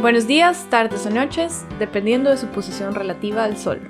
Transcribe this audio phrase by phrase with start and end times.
[0.00, 3.80] Buenos días, tardes o noches, dependiendo de su posición relativa al Sol.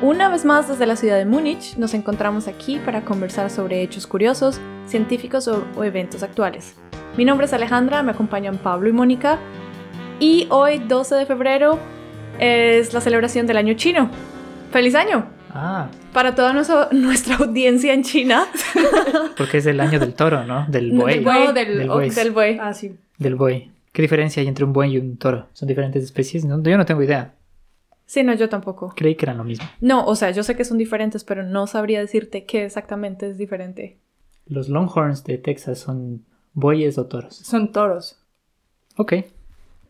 [0.00, 4.06] Una vez más desde la ciudad de Múnich nos encontramos aquí para conversar sobre hechos
[4.06, 6.74] curiosos, científicos o, o eventos actuales.
[7.16, 9.38] Mi nombre es Alejandra, me acompañan Pablo y Mónica
[10.18, 11.78] y hoy 12 de febrero
[12.40, 14.10] es la celebración del año chino.
[14.72, 15.26] ¡Feliz año!
[15.54, 18.46] Ah, Para toda nuestra, nuestra audiencia en China.
[19.36, 20.64] porque es el año del toro, ¿no?
[20.66, 21.16] Del buey.
[21.16, 22.10] Del buey, del- Del o- buey.
[22.10, 22.58] del buey.
[22.60, 22.96] Ah, sí.
[23.18, 23.70] Del buey.
[23.92, 25.48] ¿Qué diferencia hay entre un buey y un toro?
[25.52, 26.44] ¿Son diferentes especies?
[26.44, 27.34] No, yo no tengo idea.
[28.06, 28.92] Sí, no, yo tampoco.
[28.96, 29.66] Creí que eran lo mismo.
[29.80, 33.38] No, o sea, yo sé que son diferentes, pero no sabría decirte qué exactamente es
[33.38, 33.98] diferente.
[34.46, 36.24] ¿Los Longhorns de Texas son
[36.54, 37.36] bueyes o toros?
[37.36, 38.18] Son toros.
[38.96, 39.14] Ok.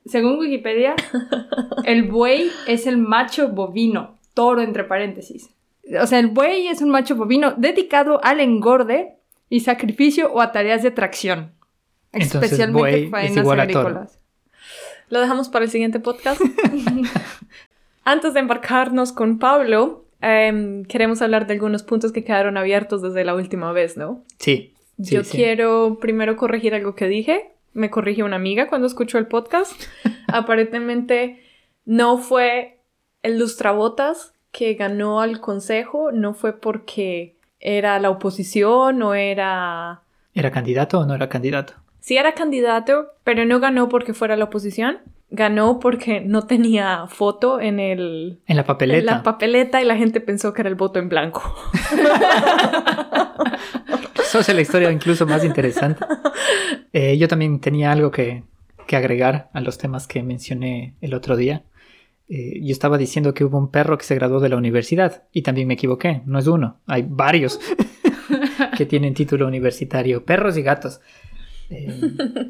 [0.05, 0.95] Según Wikipedia,
[1.85, 5.51] el buey es el macho bovino, toro entre paréntesis.
[6.01, 9.17] O sea, el buey es un macho bovino dedicado al engorde
[9.49, 11.53] y sacrificio o a tareas de tracción.
[12.13, 14.19] Entonces, especialmente faenas agrícolas.
[15.09, 16.41] Lo dejamos para el siguiente podcast.
[18.05, 23.25] Antes de embarcarnos con Pablo, em, queremos hablar de algunos puntos que quedaron abiertos desde
[23.25, 24.25] la última vez, ¿no?
[24.39, 24.75] Sí.
[25.03, 25.37] sí, Yo sí.
[25.37, 27.51] quiero primero corregir algo que dije.
[27.75, 29.73] Me corrigió una amiga cuando escuchó el podcast.
[30.29, 31.43] Aparentemente
[31.85, 32.79] no fue
[33.23, 40.03] el Lustrabotas que ganó al consejo, no fue porque era la oposición o era...
[40.35, 41.75] ¿Era candidato o no era candidato?
[42.03, 44.99] Sí era candidato, pero no ganó porque fuera la oposición.
[45.31, 48.41] Ganó porque no tenía foto en el...
[48.49, 49.05] En la en papeleta.
[49.05, 51.55] la papeleta y la gente pensó que era el voto en blanco.
[54.21, 56.05] Eso hace la historia incluso más interesante.
[56.93, 58.43] Eh, yo también tenía algo que,
[58.89, 61.63] que agregar a los temas que mencioné el otro día.
[62.29, 65.43] Eh, yo estaba diciendo que hubo un perro que se graduó de la universidad y
[65.43, 66.23] también me equivoqué.
[66.27, 67.61] No es uno, hay varios
[68.77, 71.01] que tienen título universitario, perros y gatos.
[71.75, 71.89] Eh,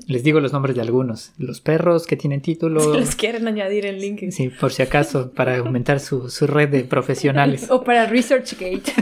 [0.08, 1.32] les digo los nombres de algunos.
[1.38, 4.20] Los perros que tienen título, Si les quieren añadir el link.
[4.30, 7.70] sí, por si acaso, para aumentar su, su red de profesionales.
[7.70, 8.92] O para ResearchGate.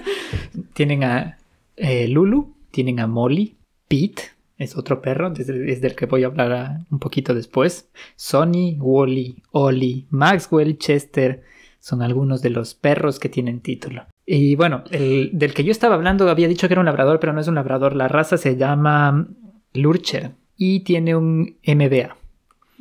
[0.73, 1.37] Tienen a
[1.75, 3.55] eh, Lulu, tienen a Molly,
[3.87, 4.23] Pete,
[4.57, 7.89] es otro perro, desde- es del que voy a hablar ah, un poquito después.
[8.15, 11.43] Sonny, Wally, Ollie, Maxwell, Chester,
[11.79, 14.05] son algunos de los perros que tienen título.
[14.31, 17.33] Y bueno, el del que yo estaba hablando había dicho que era un labrador, pero
[17.33, 17.95] no es un labrador.
[17.95, 19.27] La raza se llama
[19.73, 22.15] Lurcher y tiene un MBA.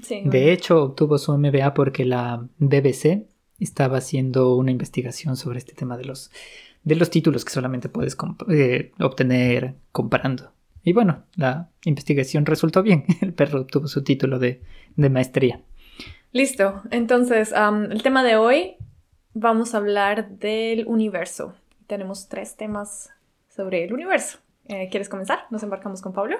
[0.02, 5.72] Sí, De hecho, obtuvo su MBA porque la BBC estaba haciendo una investigación sobre este
[5.72, 6.30] tema de los,
[6.84, 10.52] de los títulos que solamente puedes comp- eh, obtener comparando.
[10.84, 13.04] Y bueno, la investigación resultó bien.
[13.22, 14.60] El perro obtuvo su título de,
[14.96, 15.62] de maestría.
[16.32, 16.82] Listo.
[16.90, 18.76] Entonces, am, el tema de hoy
[19.40, 21.54] vamos a hablar del universo.
[21.86, 23.10] Tenemos tres temas
[23.48, 24.38] sobre el universo.
[24.66, 25.40] Eh, ¿Quieres comenzar?
[25.50, 26.36] Nos embarcamos con Pablo.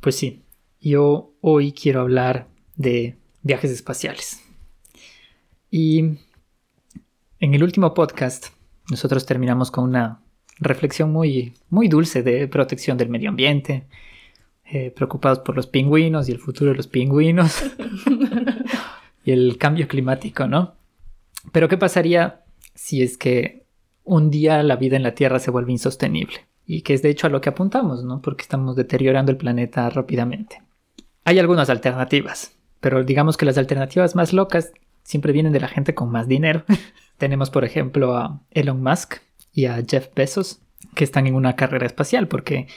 [0.00, 0.42] Pues sí,
[0.80, 4.42] yo hoy quiero hablar de viajes espaciales.
[5.70, 6.18] Y
[7.38, 8.48] en el último podcast
[8.90, 10.20] nosotros terminamos con una
[10.58, 13.86] reflexión muy, muy dulce de protección del medio ambiente,
[14.64, 17.62] eh, preocupados por los pingüinos y el futuro de los pingüinos
[19.24, 20.81] y el cambio climático, ¿no?
[21.50, 22.44] Pero ¿qué pasaría
[22.74, 23.66] si es que
[24.04, 26.46] un día la vida en la Tierra se vuelve insostenible?
[26.64, 28.22] Y que es de hecho a lo que apuntamos, ¿no?
[28.22, 30.62] Porque estamos deteriorando el planeta rápidamente.
[31.24, 34.72] Hay algunas alternativas, pero digamos que las alternativas más locas
[35.02, 36.64] siempre vienen de la gente con más dinero.
[37.18, 39.16] Tenemos, por ejemplo, a Elon Musk
[39.52, 40.60] y a Jeff Bezos,
[40.94, 42.68] que están en una carrera espacial, porque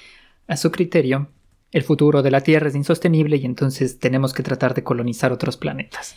[0.47, 1.29] a su criterio
[1.71, 5.57] el futuro de la Tierra es insostenible y entonces tenemos que tratar de colonizar otros
[5.57, 6.15] planetas.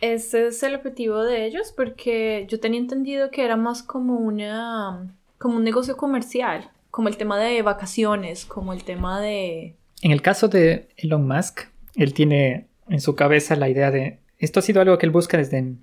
[0.00, 5.14] Ese es el objetivo de ellos porque yo tenía entendido que era más como una
[5.38, 10.20] como un negocio comercial, como el tema de vacaciones, como el tema de En el
[10.22, 11.60] caso de Elon Musk,
[11.96, 14.18] él tiene en su cabeza la idea de...
[14.38, 15.74] Esto ha sido algo que él busca desde,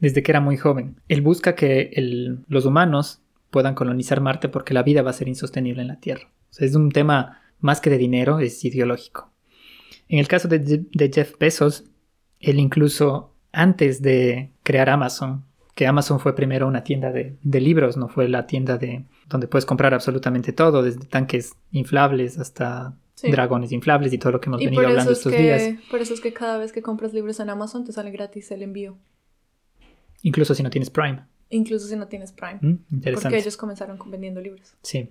[0.00, 1.00] desde que era muy joven.
[1.08, 5.28] Él busca que el- los humanos puedan colonizar Marte porque la vida va a ser
[5.28, 6.28] insostenible en la Tierra.
[6.58, 9.30] Es un tema más que de dinero, es ideológico.
[10.08, 11.84] En el caso de Jeff Bezos,
[12.40, 15.42] él incluso antes de crear Amazon,
[15.74, 19.48] que Amazon fue primero una tienda de, de libros, no fue la tienda de donde
[19.48, 23.30] puedes comprar absolutamente todo, desde tanques inflables hasta Sí.
[23.30, 25.62] dragones inflables y todo lo que hemos y venido hablando es estos que días.
[25.90, 28.60] por eso es que cada vez que compras libros en Amazon te sale gratis el
[28.62, 28.98] envío,
[30.22, 31.22] Incluso si no tienes Prime.
[31.48, 32.74] incluso si no tienes Prime, ¿Mm?
[32.76, 33.38] porque Interesante.
[33.38, 34.74] ellos comenzaron vendiendo libros.
[34.82, 35.08] Sí.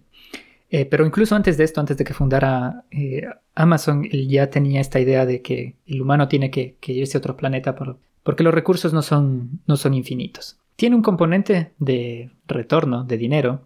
[0.70, 3.24] Eh, pero incluso antes de esto, antes de que fundara eh,
[3.56, 7.20] Amazon, él ya tenía esta idea de que el humano tiene que, que irse a
[7.20, 10.58] otro planeta por- porque los recursos no son, no son infinitos.
[10.76, 13.62] Tiene un componente de retorno, de dinero,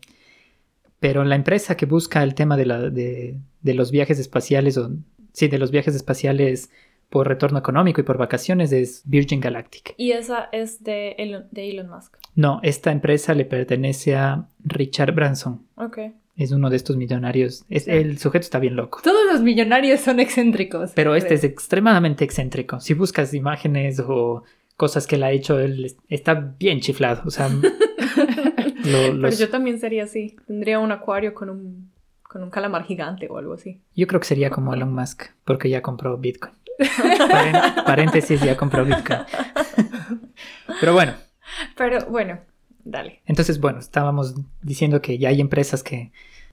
[0.99, 4.91] pero la empresa que busca el tema de, la- de- de los viajes espaciales, o
[5.33, 6.69] sí, de los viajes espaciales
[7.09, 9.95] por retorno económico y por vacaciones es Virgin Galactic.
[9.97, 12.17] Y esa es de Elon, de Elon Musk.
[12.35, 15.65] No, esta empresa le pertenece a Richard Branson.
[15.75, 15.97] Ok.
[16.39, 17.65] Es uno de estos millonarios.
[17.69, 17.87] Es.
[17.87, 19.01] El sujeto está bien loco.
[19.03, 20.91] Todos los millonarios son excéntricos.
[20.95, 22.79] Pero este es extremadamente excéntrico.
[22.79, 24.43] Si buscas imágenes o
[24.77, 27.23] cosas que él ha hecho, él es- está bien chiflado.
[27.25, 27.49] O sea,
[28.85, 30.37] lo- Pero yo también sería así.
[30.47, 31.91] Tendría un acuario con un,
[32.23, 33.81] con un calamar gigante o algo así.
[33.95, 36.53] yo creo que sería como Elon Musk, porque ya compró Bitcoin.
[37.85, 39.19] Paréntesis, ya compró Bitcoin.
[40.79, 41.13] Pero bueno,
[41.75, 42.39] Pero bueno,
[42.83, 43.21] dale.
[43.25, 46.11] entonces, bueno, estábamos diciendo que ya hay empresas que,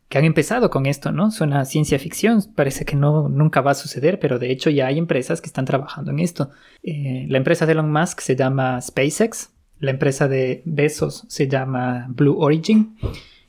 [0.09, 1.31] que han empezado con esto, ¿no?
[1.31, 4.87] Suena a ciencia ficción, parece que no, nunca va a suceder, pero de hecho ya
[4.87, 6.51] hay empresas que están trabajando en esto.
[6.83, 9.51] Eh, la empresa de Elon Musk se llama SpaceX,
[9.81, 12.97] la empresa de Bezos se llama Blue Origin.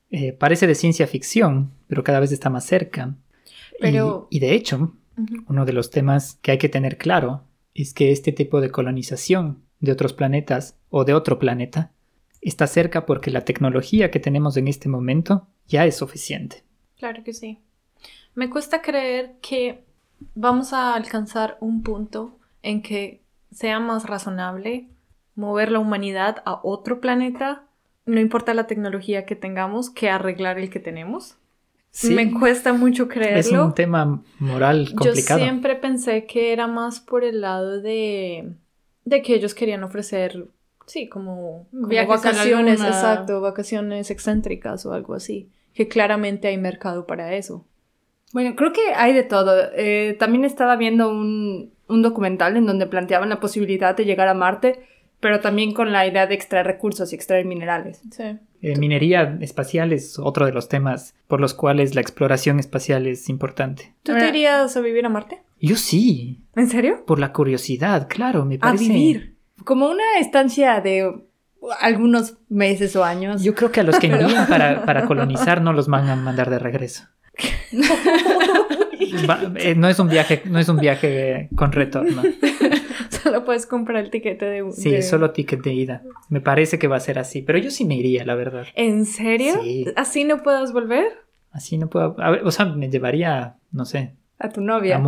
[0.10, 3.16] Eh, parece de ciencia ficción, pero cada vez está más cerca.
[3.74, 4.94] Y- Pero- y de hecho,
[5.48, 7.44] uno de los temas que hay que tener claro
[7.74, 11.92] es que este tipo de colonización de otros planetas o de otro planeta
[12.42, 16.64] está cerca porque la tecnología que tenemos en este momento ya es suficiente.
[16.98, 17.60] Claro que sí.
[18.36, 19.84] Me cuesta creer que
[20.36, 24.88] vamos a alcanzar un punto en que sea más razonable
[25.36, 27.64] mover la humanidad a otro planeta,
[28.06, 31.36] no importa la tecnología que tengamos, que arreglar el que tenemos.
[31.92, 33.66] Sí, Me cuesta mucho es creerlo.
[33.66, 35.40] un tema moral complicado.
[35.40, 38.54] Yo siempre pensé que era más por el lado de,
[39.06, 40.48] de que ellos querían ofrecer,
[40.88, 45.50] sí, como, como a vacaciones, exacto, vacaciones excéntricas o algo así.
[45.76, 47.64] Que claramente hay mercado para eso.
[48.34, 49.56] Bueno, creo que hay de todo.
[49.76, 54.34] Eh, también estaba viendo un, un documental en donde planteaban la posibilidad de llegar a
[54.34, 54.80] Marte,
[55.20, 58.02] pero también con la idea de extraer recursos y extraer minerales.
[58.12, 58.24] Sí.
[58.62, 63.30] Eh, minería espacial es otro de los temas por los cuales la exploración espacial es
[63.30, 63.94] importante.
[64.04, 65.42] ¿Tú te irías a vivir a Marte?
[65.62, 67.04] Yo sí, ¿En serio?
[67.06, 68.84] por la curiosidad, claro, me A parece.
[68.84, 69.37] vivir.
[69.64, 71.12] Como una estancia de
[71.82, 73.44] algunos meses o años.
[73.44, 76.50] Yo creo que a los que envían para, para colonizar no los van a mandar
[76.50, 77.04] de regreso.
[79.30, 82.24] Va- eh, no es un viaje, no es un viaje con retorno.
[83.24, 84.72] Solo puedes comprar el tiquete de un.
[84.74, 86.02] Sí, de- solo ticket de ida.
[86.30, 88.66] Me parece que va a ser así, pero yo sí me iría, la verdad.
[88.76, 89.56] ¿En serio?
[89.62, 89.86] Sí.
[89.96, 91.06] ¿Así no puedas volver?
[91.52, 92.16] Así no puedo.
[92.20, 95.00] a ver, o sea, me llevaría, no sé, A tu a novia.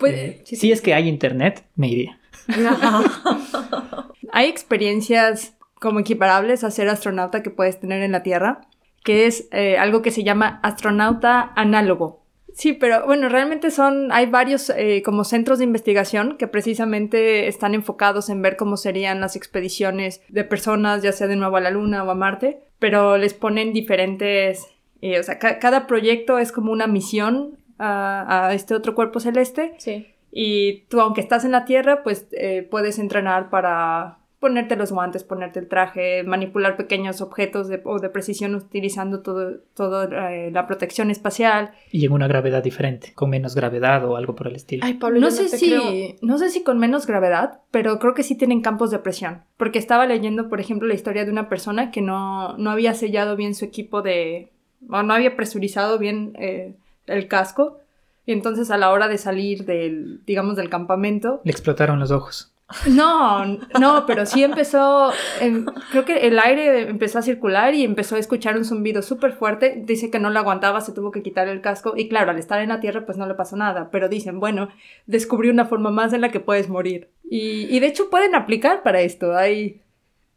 [0.00, 2.18] Pues, Eh, si es que hay internet, me iría.
[4.32, 8.60] Hay experiencias como equiparables a ser astronauta que puedes tener en la Tierra,
[9.02, 12.20] que es eh, algo que se llama astronauta análogo.
[12.52, 17.74] Sí, pero bueno, realmente son, hay varios eh, como centros de investigación que precisamente están
[17.74, 21.70] enfocados en ver cómo serían las expediciones de personas, ya sea de nuevo a la
[21.70, 24.66] Luna o a Marte, pero les ponen diferentes,
[25.00, 29.18] eh, o sea, ca- cada proyecto es como una misión a, a este otro cuerpo
[29.20, 30.06] celeste Sí.
[30.30, 35.22] y tú, aunque estás en la Tierra, pues eh, puedes entrenar para ponerte los guantes,
[35.22, 40.66] ponerte el traje, manipular pequeños objetos de, o de precisión utilizando todo, todo eh, la
[40.66, 41.72] protección espacial.
[41.92, 44.82] Y en una gravedad diferente, con menos gravedad o algo por el estilo.
[44.86, 45.82] Ay, Pablo, No yo sé, te si, creo.
[46.22, 49.42] no sé si con menos gravedad, pero creo que sí tienen campos de presión.
[49.58, 53.36] Porque estaba leyendo, por ejemplo, la historia de una persona que no, no había sellado
[53.36, 54.52] bien su equipo de...
[54.88, 56.76] o no había presurizado bien eh,
[57.10, 57.78] el casco.
[58.26, 62.52] Y entonces a la hora de salir del, digamos, del campamento, Le explotaron los ojos.
[62.88, 63.44] No,
[63.80, 68.20] no, pero sí empezó, em, creo que el aire empezó a circular y empezó a
[68.20, 69.82] escuchar un zumbido súper fuerte.
[69.84, 72.60] Dice que no lo aguantaba, se tuvo que quitar el casco y claro, al estar
[72.60, 74.68] en la tierra pues no le pasó nada, pero dicen, bueno,
[75.06, 77.08] descubrí una forma más en la que puedes morir.
[77.28, 79.36] Y, y de hecho pueden aplicar para esto.
[79.36, 79.82] Hay,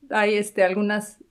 [0.09, 1.22] hay este, algunas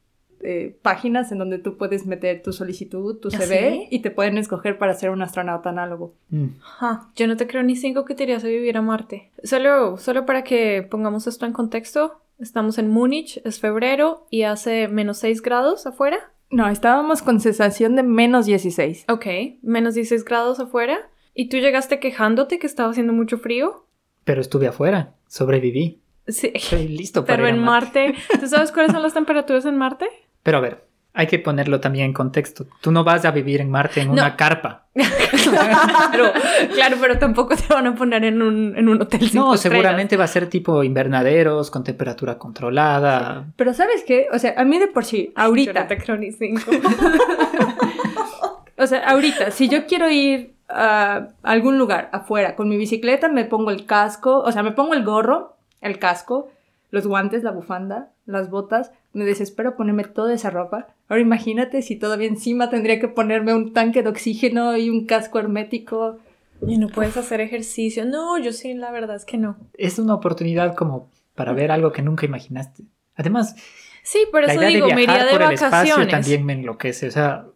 [0.42, 3.88] eh, páginas en donde tú puedes meter tu solicitud, tu ¿Ah, CV sí?
[3.90, 6.14] y te pueden escoger para ser un astronauta análogo.
[6.30, 6.46] Mm.
[6.62, 9.30] Ajá, Yo no te creo ni cinco que te irías a vivir a Marte.
[9.44, 14.88] Solo, solo para que pongamos esto en contexto, estamos en Múnich, es febrero y hace
[14.88, 16.32] menos 6 grados afuera.
[16.50, 19.06] No, estábamos con sensación de menos 16.
[19.08, 19.26] Ok,
[19.62, 21.08] menos 16 grados afuera.
[21.34, 23.86] ¿Y tú llegaste quejándote que estaba haciendo mucho frío?
[24.24, 26.02] Pero estuve afuera, sobreviví.
[26.28, 26.50] Sí.
[26.54, 29.76] Estoy listo para Pero ir a en Marte, ¿tú sabes cuáles son las temperaturas en
[29.78, 30.06] Marte?
[30.42, 30.84] Pero a ver,
[31.14, 32.66] hay que ponerlo también en contexto.
[32.80, 34.86] Tú no vas a vivir en Marte en una carpa.
[34.94, 36.32] claro,
[36.74, 39.60] claro, pero tampoco te van a poner en un, en un hotel No, estrellas.
[39.60, 43.44] seguramente va a ser tipo invernaderos, con temperatura controlada.
[43.56, 44.28] Pero ¿sabes qué?
[44.32, 46.70] O sea, a mí de por sí, Yo ahorita, no te creo ni cinco.
[48.78, 53.44] o sea, ahorita, si yo quiero ir a algún lugar afuera con mi bicicleta, me
[53.44, 56.50] pongo el casco, o sea, me pongo el gorro, el casco,
[56.90, 60.88] los guantes, la bufanda, las botas, me desespero ponerme toda esa ropa.
[61.08, 65.38] Ahora imagínate si todavía encima tendría que ponerme un tanque de oxígeno y un casco
[65.38, 66.18] hermético.
[66.66, 68.04] Y no puedes hacer ejercicio.
[68.04, 69.56] No, yo sí, la verdad es que no.
[69.74, 72.84] Es una oportunidad como para ver algo que nunca imaginaste.
[73.16, 73.56] Además,
[74.02, 76.44] Sí, por la eso idea digo, de me iría viajar de por el espacio también
[76.44, 77.06] me enloquece.
[77.06, 77.46] O sea,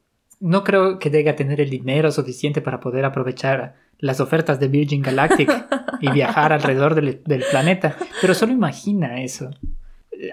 [0.40, 4.68] no creo que llegue a tener el dinero suficiente para poder aprovechar las ofertas de
[4.68, 5.50] Virgin Galactic
[6.00, 7.96] y viajar alrededor del, del planeta.
[8.20, 9.50] Pero solo imagina eso.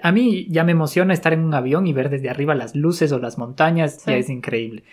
[0.02, 3.12] A mí ya me emociona estar en un avión y ver desde arriba las luces
[3.12, 3.96] o las montañas.
[4.02, 4.10] Sí.
[4.10, 4.84] Ya es increíble.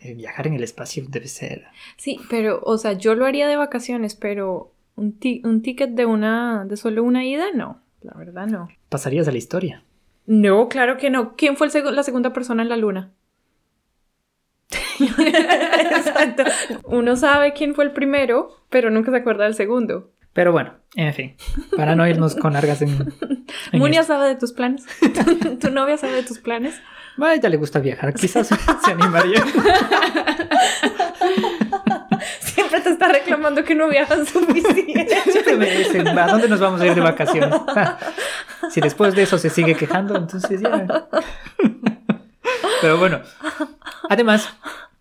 [0.00, 1.64] Eh, Viajar en el espacio debe ser.
[1.96, 6.06] Sí, pero, o sea, yo lo haría de vacaciones, pero un, ti- un ticket de
[6.06, 7.80] una, de solo una ida, no.
[8.02, 8.68] La verdad, no.
[8.88, 9.82] Pasarías a la historia.
[10.26, 11.34] No, claro que no.
[11.36, 13.10] ¿Quién fue seg- la segunda persona en la luna?
[15.00, 16.44] Exacto.
[16.84, 20.10] Uno sabe quién fue el primero, pero nunca se acuerda del segundo.
[20.32, 21.36] Pero bueno, en fin,
[21.76, 23.12] para no irnos con largas en.
[23.72, 24.12] en Munia esto.
[24.14, 24.86] sabe de tus planes.
[25.60, 26.80] ¿Tu novia sabe de tus planes?
[27.20, 28.48] A ella le gusta viajar, quizás
[28.84, 29.44] se animaría.
[32.40, 35.16] Siempre te está reclamando que no viajas suficiente.
[35.30, 37.60] Siempre me dicen, ¿a dónde nos vamos a ir de vacaciones?
[38.70, 41.08] si después de eso se sigue quejando, entonces ya.
[42.80, 43.20] Pero bueno,
[44.08, 44.48] además,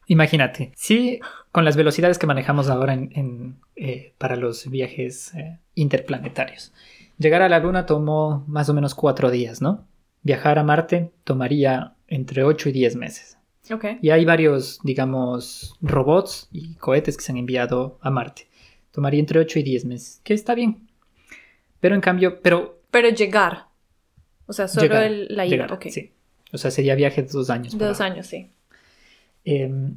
[0.10, 1.20] imagínate, si
[1.54, 6.74] con las velocidades que manejamos ahora en, en, eh, para los viajes eh, interplanetarios,
[7.18, 9.86] llegar a la Luna tomó más o menos cuatro días, ¿no?
[10.24, 13.38] Viajar a Marte tomaría entre 8 y 10 meses.
[13.72, 13.86] Ok.
[14.02, 18.48] Y hay varios, digamos, robots y cohetes que se han enviado a Marte.
[18.92, 20.90] Tomaría entre 8 y 10 meses, que está bien.
[21.80, 22.82] Pero en cambio, pero...
[22.92, 23.68] Pero llegar.
[24.48, 25.52] O sea, solo llegar, el- la ida.
[25.56, 25.86] llegar, ok.
[25.90, 26.12] sí.
[26.52, 27.78] O sea, sería viaje de dos años.
[27.78, 28.50] De dos años, sí.
[29.46, 29.94] Eh,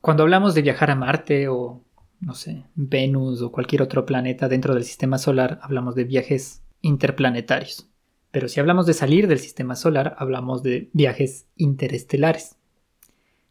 [0.00, 1.82] cuando hablamos de viajar a Marte o,
[2.20, 7.88] no sé, Venus o cualquier otro planeta dentro del sistema solar, hablamos de viajes interplanetarios.
[8.30, 12.56] Pero si hablamos de salir del sistema solar, hablamos de viajes interestelares.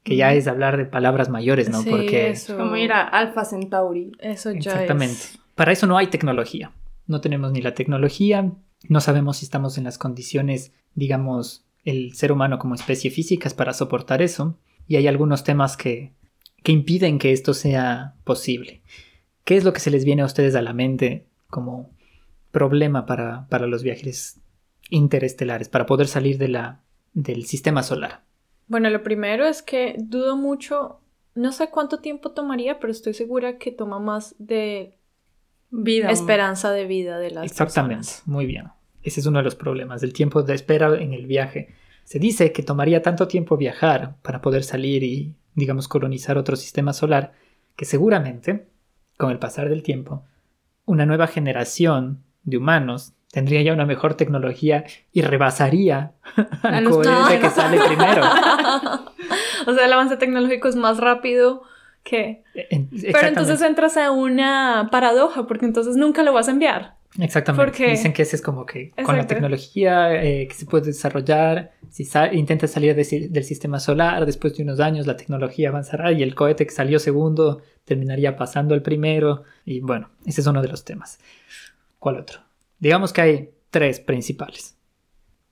[0.03, 1.81] Que ya es hablar de palabras mayores, ¿no?
[1.81, 4.13] Sí, Porque eso, Como ir a Alpha Centauri.
[4.19, 5.15] Eso ya Exactamente.
[5.15, 5.39] es.
[5.53, 6.71] Para eso no hay tecnología.
[7.07, 8.53] No tenemos ni la tecnología,
[8.87, 13.73] no sabemos si estamos en las condiciones, digamos, el ser humano como especie físicas para
[13.73, 14.57] soportar eso.
[14.87, 16.13] Y hay algunos temas que,
[16.63, 18.81] que impiden que esto sea posible.
[19.43, 21.89] ¿Qué es lo que se les viene a ustedes a la mente como
[22.51, 24.39] problema para, para los viajes
[24.89, 26.81] interestelares, para poder salir de la,
[27.13, 28.23] del sistema solar?
[28.67, 30.99] Bueno, lo primero es que dudo mucho,
[31.35, 34.97] no sé cuánto tiempo tomaría, pero estoy segura que toma más de
[35.69, 36.11] Vida.
[36.11, 38.23] esperanza de vida de las Exactamente, personas.
[38.27, 38.65] muy bien.
[39.03, 41.73] Ese es uno de los problemas, el tiempo de espera en el viaje.
[42.07, 46.93] Se dice que tomaría tanto tiempo viajar para poder salir y, digamos, colonizar otro sistema
[46.93, 47.33] solar,
[47.75, 48.69] que seguramente,
[49.17, 50.23] con el pasar del tiempo,
[50.85, 56.13] una nueva generación de humanos tendría ya una mejor tecnología y rebasaría
[56.63, 58.23] al cohete que sale primero.
[59.67, 61.63] o sea, el avance tecnológico es más rápido
[62.03, 62.41] que...
[62.53, 66.95] Pero entonces entras a una paradoja, porque entonces nunca lo vas a enviar.
[67.19, 67.65] Exactamente.
[67.71, 71.71] Porque- Dicen que ese es como que con la tecnología eh, que se puede desarrollar,
[71.89, 76.11] si sa- intentas salir de del sistema solar, después de unos años la tecnología avanzará
[76.11, 79.43] y el cohete que salió segundo terminaría pasando al primero.
[79.65, 81.19] Y bueno, ese es uno de los temas.
[81.99, 82.39] ¿Cuál otro?
[82.79, 84.75] Digamos que hay tres principales.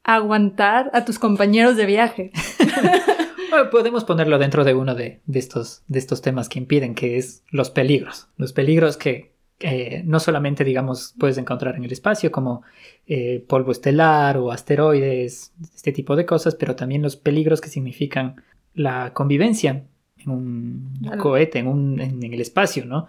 [0.04, 2.32] Aguantar a tus compañeros de viaje.
[3.48, 7.18] Bueno, podemos ponerlo dentro de uno de, de estos, de estos temas que impiden, que
[7.18, 8.28] es los peligros.
[8.36, 12.64] Los peligros que eh, no solamente, digamos, puedes encontrar en el espacio, como
[13.08, 18.44] eh, polvo estelar o asteroides, este tipo de cosas, pero también los peligros que significan
[18.74, 19.86] la convivencia
[20.18, 23.08] en un cohete, en, un, en, en el espacio, ¿no?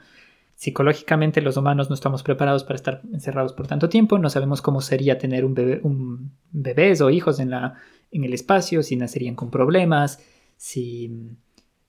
[0.55, 4.81] Psicológicamente los humanos no estamos preparados para estar encerrados por tanto tiempo, no sabemos cómo
[4.81, 7.75] sería tener un, bebé, un bebés o hijos en, la,
[8.11, 10.19] en el espacio, si nacerían con problemas,
[10.57, 11.37] si,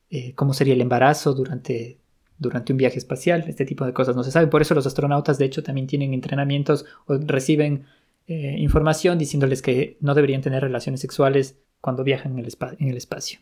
[0.09, 1.97] eh, cómo sería el embarazo durante,
[2.39, 4.48] durante un viaje espacial, este tipo de cosas no se sabe.
[4.48, 7.86] Por eso los astronautas de hecho también tienen entrenamientos o reciben
[8.27, 12.89] eh, información diciéndoles que no deberían tener relaciones sexuales cuando viajan en el, espa- en
[12.89, 13.39] el espacio.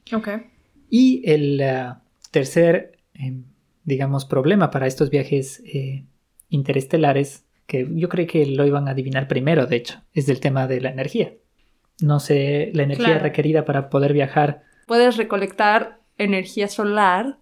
[0.89, 1.95] Y el uh,
[2.31, 3.33] tercer, eh,
[3.83, 6.05] digamos, problema para estos viajes eh,
[6.49, 10.67] interestelares, que yo creo que lo iban a adivinar primero, de hecho, es del tema
[10.67, 11.33] de la energía.
[12.01, 13.23] No sé, la energía Claro.
[13.23, 14.63] requerida para poder viajar.
[14.85, 17.39] Puedes recolectar energía solar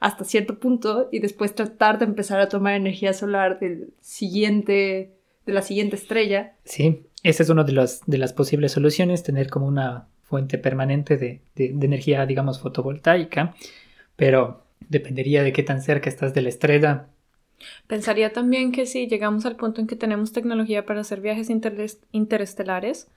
[0.00, 5.10] hasta cierto punto y después tratar de empezar a tomar energía solar del siguiente,
[5.46, 6.54] de la siguiente estrella.
[6.64, 11.16] Sí, esa es una de, las de las posibles soluciones, tener como una fuente permanente
[11.16, 13.54] de, de- de energía, digamos, fotovoltaica,
[14.16, 17.06] pero dependería de qué tan cerca estás de la estrella.
[17.86, 21.98] Pensaría también que si llegamos al punto en que tenemos tecnología para hacer viajes interes-
[22.12, 23.08] interestelares,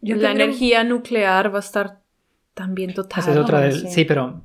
[0.00, 2.00] la tendría- energía nuclear va a estar
[2.54, 3.20] también total.
[3.20, 3.88] Esa es otra del- sí.
[3.90, 4.42] sí, pero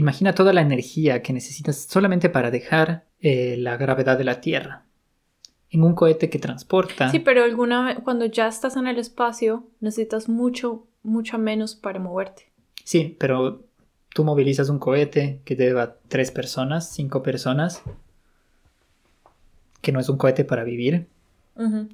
[0.00, 4.86] imagina toda la energía que necesitas solamente para dejar eh, la gravedad de la Tierra.
[5.68, 7.10] En un cohete que transporta.
[7.10, 12.50] Sí, pero alguna cuando ya estás en el espacio, necesitas mucho, mucho menos para moverte.
[12.82, 13.66] Sí, pero
[14.14, 17.82] tú movilizas un cohete que lleva tres personas, cinco personas,
[19.82, 21.08] que no es un cohete para vivir.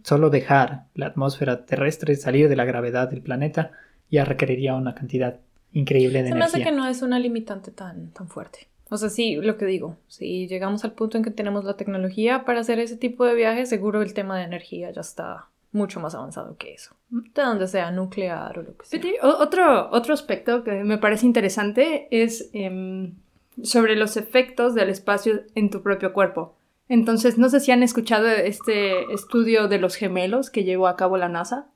[0.05, 3.73] Solo dejar la atmósfera terrestre, salir de la gravedad del planeta,
[4.09, 5.41] ya requeriría una cantidad
[5.73, 6.73] increíble de Se me hace energía.
[6.73, 8.69] que no es una limitante tan, tan fuerte.
[8.89, 12.45] O sea, sí, lo que digo, si llegamos al punto en que tenemos la tecnología
[12.45, 16.15] para hacer ese tipo de viajes, seguro el tema de energía ya está mucho más
[16.15, 16.95] avanzado que eso.
[17.11, 19.01] De donde sea, nuclear o lo que sea.
[19.23, 23.15] Otro, otro aspecto que me parece interesante es em,
[23.63, 26.57] sobre los efectos del espacio en tu propio cuerpo.
[26.89, 31.17] Entonces, no sé si han escuchado este estudio de los gemelos que llevó a cabo
[31.17, 31.67] la NASA.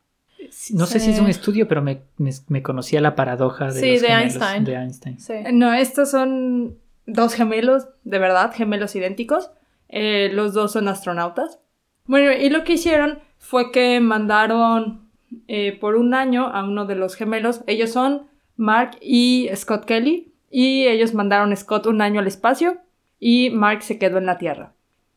[0.51, 3.81] Sí, No sé si es un estudio, pero me, me- me conocía la paradoja de,
[3.81, 4.65] Sí, los de gemelos, Einstein.
[4.65, 5.21] de Einstein.
[5.21, 5.35] Sí.
[5.53, 9.51] No, estos son dos gemelos, de verdad, gemelos idénticos.
[9.89, 11.59] Eh, los dos son astronautas.
[12.07, 15.09] Bueno, y lo que hicieron fue que mandaron
[15.49, 17.63] eh, por un año a uno de los gemelos.
[17.67, 20.33] Ellos son Mark y Scott Kelly.
[20.51, 22.79] Y ellos mandaron a Scott un año al espacio
[23.21, 24.73] y Mark se quedó en la Tierra.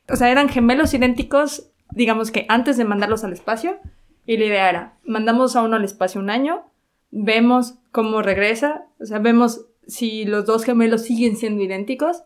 [0.09, 3.79] O sea, eran gemelos idénticos, digamos que antes de mandarlos al espacio.
[4.25, 6.63] Y la idea era, mandamos a uno al espacio un año,
[7.11, 12.23] vemos cómo regresa, o sea, vemos si los dos gemelos siguen siendo idénticos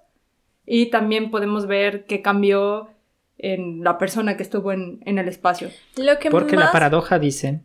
[0.65, 2.89] y también podemos ver qué cambió
[3.37, 5.69] en la persona que estuvo en, en el espacio.
[5.95, 6.65] Lo que Porque más...
[6.65, 7.61] la paradoja dice,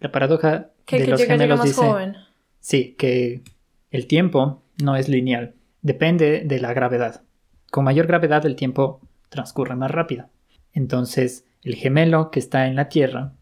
[0.00, 2.16] la paradoja que, de que los llega, gemelos más dice, joven.
[2.60, 3.42] sí, que
[3.90, 7.22] el tiempo no es lineal, depende de la gravedad.
[7.70, 10.28] Con mayor gravedad el tiempo transcurre más rápido.
[10.74, 13.32] Entonces, el gemelo que está en la Tierra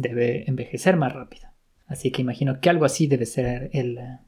[0.00, 1.48] debe envejecer más rápido.
[1.86, 3.98] Así que imagino que algo así debe ser el...
[3.98, 4.18] eh,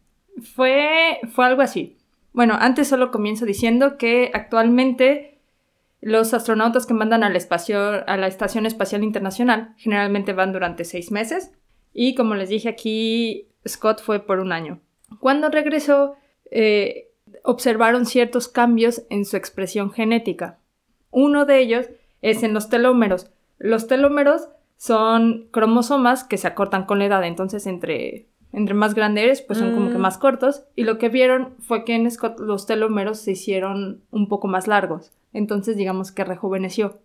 [0.55, 1.97] Fue, fue algo así.
[2.33, 5.39] Bueno, antes solo comienzo diciendo que actualmente
[6.00, 11.11] los astronautas que mandan al espacio, a la Estación Espacial Internacional generalmente van durante seis
[11.11, 11.50] meses
[11.93, 14.81] y como les dije aquí, Scott fue por un año.
[15.21, 16.15] Cuando regresó,
[16.50, 17.11] eh,
[17.43, 20.59] observaron ciertos cambios en su expresión genética.
[21.11, 21.89] Uno de ellos
[22.23, 23.31] es en los telómeros.
[23.59, 29.25] Los telómeros son cromosomas que se acortan con la edad, entonces entre, entre más grande
[29.25, 30.00] eres, pues son como que Mm.
[30.00, 30.64] más cortos.
[30.75, 34.67] Y lo que vieron fue que en Scott los telómeros se hicieron un poco más
[34.67, 35.12] largos.
[35.34, 36.99] Entonces digamos que rejuveneció.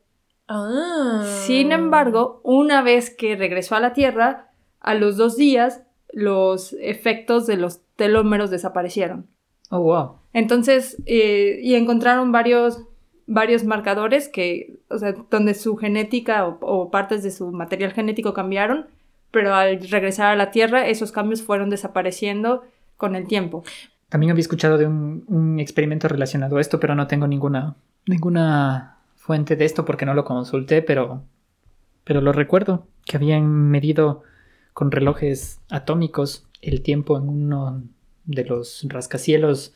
[0.47, 1.23] Ah.
[1.45, 7.47] Sin embargo, una vez que regresó a la Tierra, a los dos días los efectos
[7.47, 9.27] de los telómeros desaparecieron.
[9.71, 10.12] Oh, wow.
[10.33, 12.79] Entonces, eh, y encontraron varios,
[13.27, 18.88] varios marcadores que, o sea, donde su genética o, partes de su material genético cambiaron,
[19.31, 22.63] pero al regresar a la Tierra, esos cambios fueron desapareciendo
[22.97, 23.63] con el tiempo.
[24.09, 28.97] También había escuchado de un, un experimento relacionado a esto, pero no tengo ninguna, ninguna
[29.15, 31.23] fuente de esto porque no lo consulté, pero,
[32.03, 34.23] pero lo recuerdo, que habían medido
[34.73, 37.83] con relojes atómicos el tiempo en uno
[38.25, 39.73] de los rascacielos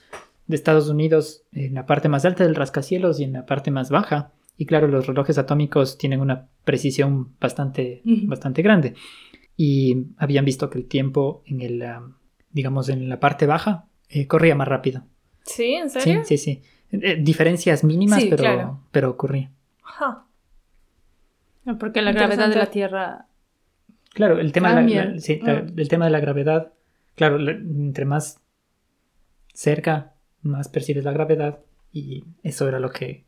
[0.47, 3.89] de Estados Unidos, en la parte más alta del rascacielos y en la parte más
[3.89, 4.31] baja.
[4.57, 8.27] Y claro, los relojes atómicos tienen una precisión bastante, Ujú.
[8.27, 8.95] bastante grande.
[9.55, 12.01] Y habían visto que el tiempo en el, ah,
[12.51, 15.03] digamos, en la parte baja eh, corría más rápido.
[15.43, 15.73] ¿Sí?
[15.75, 16.21] ¿En Sí, serio?
[16.25, 16.61] sí, sí.
[16.91, 18.79] Eh, diferencias mínimas, Sí, pero, claro.
[18.91, 19.51] pero ocurría.
[19.83, 20.23] Ja.
[21.79, 22.67] Porque la gravedad de la.
[22.67, 23.25] Tierra...
[24.13, 25.73] Claro, el tema, de la- la- sí, la- Mm.
[25.79, 26.73] el tema de la gravedad,
[27.15, 28.39] claro, la- entre más
[29.53, 30.13] cerca,
[30.47, 31.59] más percibes la gravedad
[31.93, 33.23] y eso era lo que,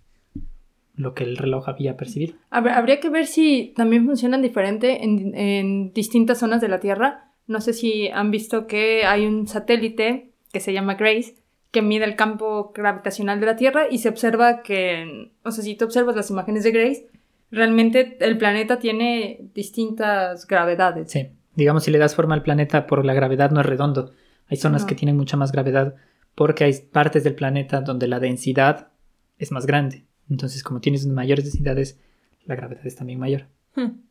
[0.95, 2.33] lo que el reloj había percibido.
[2.51, 7.31] Habr- Habría que ver si también funcionan diferente en, en distintas zonas de la Tierra.
[7.47, 11.35] No sé si han visto que hay un satélite que se llama GRACE
[11.71, 15.75] que mide el campo gravitacional de la Tierra y se observa que, o sea, si
[15.75, 17.07] tú observas las imágenes de GRACE,
[17.51, 21.11] realmente el planeta tiene distintas gravedades.
[21.11, 24.11] Sí, digamos, si le das forma al planeta por la gravedad no es redondo.
[24.47, 24.87] Hay zonas No.
[24.87, 25.93] que tienen mucha más gravedad
[26.35, 28.89] porque hay partes del planeta donde la densidad
[29.37, 30.05] es más grande.
[30.29, 31.99] Entonces, como tienes mayores densidades,
[32.45, 33.45] la gravedad es también mayor.
[33.75, 34.01] Hmm.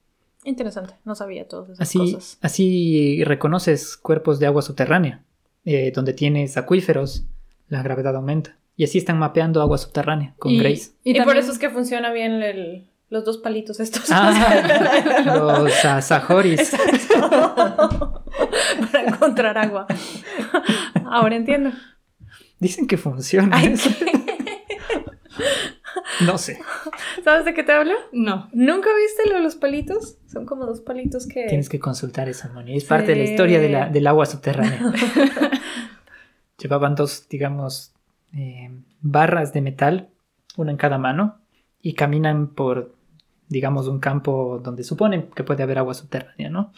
[0.45, 0.95] Interesante.
[1.05, 2.39] No sabía todas esas Así, cosas.
[2.41, 5.25] así reconoces cuerpos de agua subterránea,
[5.65, 7.25] eh, donde tienes acuíferos,
[7.69, 8.57] la gravedad aumenta.
[8.77, 10.93] Y así están mapeando agua subterránea con Y- Grace.
[11.03, 14.05] Y, por también- eso es que funciona bien el- los dos palitos estos.
[14.11, 15.73] Ah, los
[16.05, 16.71] Sajoris.
[18.93, 19.87] Para encontrar agua.
[21.11, 21.71] Ahora entiendo.
[22.61, 23.57] Dicen que funciona.
[23.57, 23.91] Ay, eso.
[26.27, 26.59] No sé.
[27.23, 27.95] ¿Sabes de qué te hablo?
[28.13, 28.49] No.
[28.53, 30.17] ¿Nunca viste lo de los palitos?
[30.27, 31.47] Son como dos palitos que...
[31.47, 32.77] Tienes que consultar esa Moni.
[32.77, 32.89] Es Sí.
[32.89, 34.81] parte de la historia de la- del agua subterránea.
[36.61, 37.93] Llevaban dos, digamos,
[38.37, 40.09] eh, barras de metal,
[40.57, 41.39] una en cada mano,
[41.81, 42.95] y caminan por,
[43.49, 46.73] digamos, un campo donde suponen que puede haber agua subterránea, ¿no?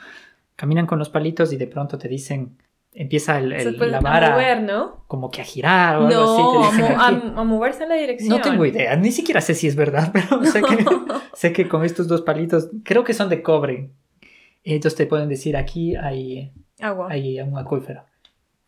[0.57, 2.59] Caminan con los palitos y de pronto te dicen,
[2.93, 5.05] empieza el, el- Se la vara mover, ¿no?
[5.07, 6.73] como que a girar o algo No, a, así.
[6.73, 7.23] te dicen mo- aquí.
[7.37, 8.29] a- a moverse en la dirección.
[8.31, 10.85] No tengo idea, ni siquiera sé si es verdad, pero sé, que,
[11.35, 13.91] sé que con estos dos palitos, creo que son de cobre.
[14.65, 17.09] Ellos te pueden decir aquí hay, Agua.
[17.11, 18.05] hay un acuífero.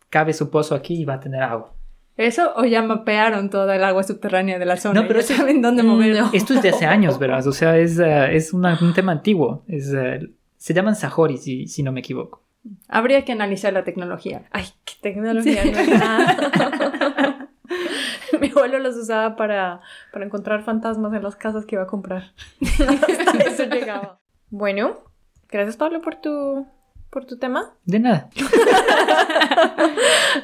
[0.09, 1.73] Cabe su pozo aquí y va a tener agua.
[2.15, 5.01] ¿Eso o ya mapearon toda el agua subterránea de la zona?
[5.01, 6.15] No, pero eso- saben dónde Mm, mover.
[6.19, 6.29] no.
[6.33, 7.45] Esto es de hace años, ¿verdad?
[7.47, 9.63] O sea, es, eh, es una- un tema antiguo.
[9.67, 10.19] Es, eh,
[10.57, 12.42] se llaman sajoris, si, si no me equivoco.
[12.87, 14.43] Habría que analizar la tecnología.
[14.51, 17.49] Ay, qué tecnología, no es nada.
[18.39, 22.33] Mi abuelo los usaba para, para encontrar fantasmas en las casas que iba a comprar.
[22.61, 24.19] Hasta eso llegaba.
[24.49, 25.03] Bueno,
[25.49, 26.67] gracias Pablo por tu,
[27.09, 27.75] por tu tema.
[27.85, 28.29] De nada.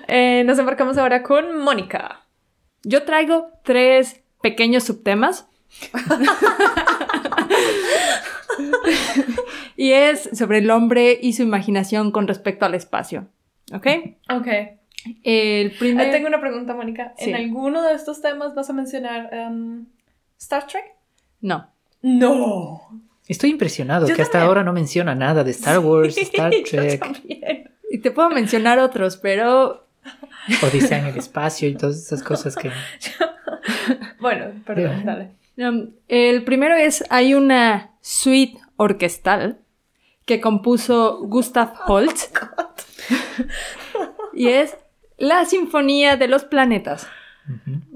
[0.08, 2.22] Eh, nos embarcamos ahora con Mónica.
[2.84, 5.48] Yo traigo tres pequeños subtemas.
[9.76, 13.28] y es sobre el hombre y su imaginación con respecto al espacio.
[13.74, 13.88] ¿Ok?
[14.30, 14.48] Ok.
[15.24, 16.12] El primer...
[16.12, 17.14] tengo una pregunta, Mónica.
[17.18, 17.30] Sí.
[17.30, 19.86] ¿En alguno de estos temas vas a mencionar em,
[20.38, 20.84] Star Trek?
[21.42, 21.72] No.
[22.02, 22.82] No.
[23.28, 27.06] Estoy impresionado Yo que hasta ahora no menciona nada de Star Wars, Star Trek.
[27.92, 29.88] Y te puedo mencionar otros, pero
[30.64, 32.72] Odisea en el espacio y todas esas cosas que...
[34.20, 35.30] Bueno, perdón, dale.
[35.60, 39.60] Um, el primero es, hay una suite orquestal
[40.26, 42.34] que compuso Gustav Holst
[44.34, 44.78] y es
[45.18, 47.08] La Sinfonía de los Planetas.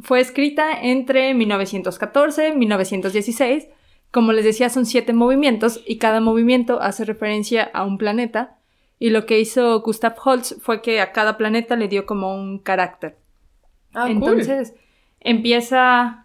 [0.01, 3.67] Fue escrita entre 1914 y 1916.
[4.11, 8.57] Como les decía, son siete movimientos y cada movimiento hace referencia a un planeta.
[8.99, 12.59] Y lo que hizo Gustav Holst fue que a cada planeta le dio como un
[12.59, 13.17] carácter.
[13.93, 14.73] Ah, Entonces,
[15.19, 16.22] empieza,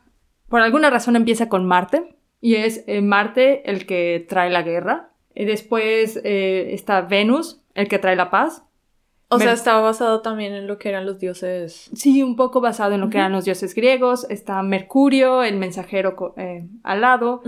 [0.48, 5.10] por alguna razón empieza con Marte, y es eh, Marte el que trae la guerra.
[5.34, 8.64] Y después eh, está Venus, el que trae la paz.
[9.28, 11.90] O sea, Mer- estaba basado también en lo que eran los dioses.
[11.94, 14.26] Sí, un poco basado en lo que eran los dioses griegos.
[14.30, 17.42] Está Mercurio, el mensajero eh, al lado.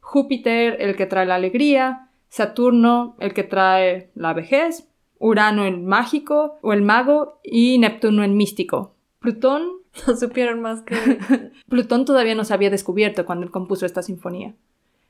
[0.00, 2.08] Júpiter, el que trae la alegría.
[2.28, 4.88] Saturno, el que trae la vejez.
[5.18, 7.40] Urano, el mágico o el mago.
[7.44, 8.96] Y Neptuno, el místico.
[9.20, 9.62] Plutón
[10.06, 10.94] No supieron más que.
[11.68, 14.54] Plutón todavía no se había descubierto cuando él compuso esta sinfonía.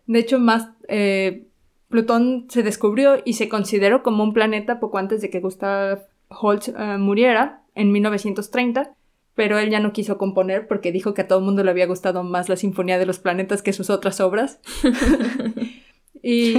[0.07, 1.47] De hecho, más eh,
[1.89, 6.69] Plutón se descubrió y se consideró como un planeta poco antes de que Gustav Holst
[6.69, 8.95] eh, muriera en 1930,
[9.35, 11.87] pero él ya no quiso componer porque dijo que a todo el mundo le había
[11.87, 14.61] gustado más la Sinfonía de los Planetas que sus otras obras.
[16.23, 16.55] y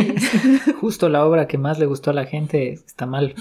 [0.80, 3.36] Justo la obra que más le gustó a la gente está mal.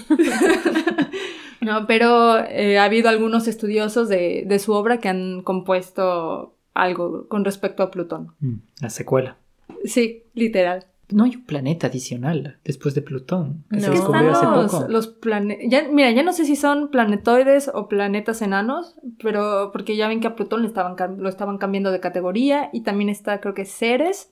[1.61, 7.27] No, pero eh, ha habido algunos estudiosos de, de su obra que han compuesto algo
[7.27, 8.33] con respecto a Plutón.
[8.39, 9.37] Mm, La secuela.
[9.85, 10.85] Sí, literal.
[11.09, 13.93] No hay un planeta adicional después de Plutón que se No.
[13.93, 14.87] descubrió hace poco.
[14.87, 19.97] los plane- ya, mira, ya no sé si son planetoides o planetas enanos, pero porque
[19.97, 23.41] ya ven que a Plutón le estaban, lo estaban cambiando de categoría y también está,
[23.41, 24.31] creo que Ceres.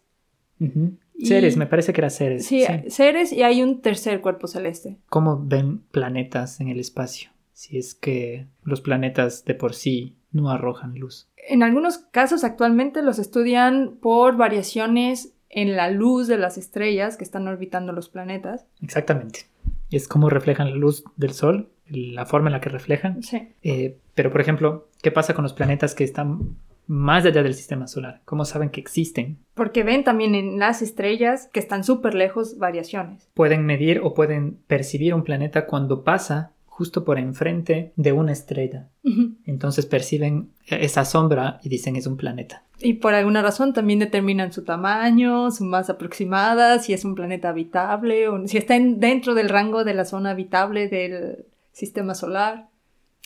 [0.61, 0.67] Y-
[1.23, 2.45] Ceres, me parece que era Ceres.
[2.45, 2.89] Sí, sí.
[2.89, 4.97] Ceres y hay un tercer cuerpo celeste.
[5.07, 7.31] ¿Cómo ven planetas en el espacio?
[7.53, 11.27] Si es que los planetas de por sí no arrojan luz.
[11.35, 17.23] En algunos casos actualmente los estudian por variaciones en la luz de las estrellas que
[17.23, 18.65] están orbitando los planetas.
[18.81, 19.47] Exactamente.
[19.89, 23.23] Es como reflejan la luz del Sol, la forma en la que reflejan.
[23.23, 23.49] Sí.
[23.63, 26.55] Eh, pero, por ejemplo, ¿qué pasa con los planetas que están
[26.89, 28.21] más allá del sistema solar?
[28.25, 29.37] ¿Cómo saben que existen?
[29.53, 33.29] Porque ven también en las estrellas que están súper lejos variaciones.
[33.35, 38.87] Pueden medir o pueden percibir un planeta cuando pasa justo por enfrente de una estrella.
[39.45, 42.63] Entonces perciben esa sombra y dicen es un planeta.
[42.79, 47.49] Y por alguna razón también determinan su tamaño, su masa aproximada, si es un planeta
[47.49, 52.69] habitable o si está en- dentro del rango de la zona habitable del sistema solar.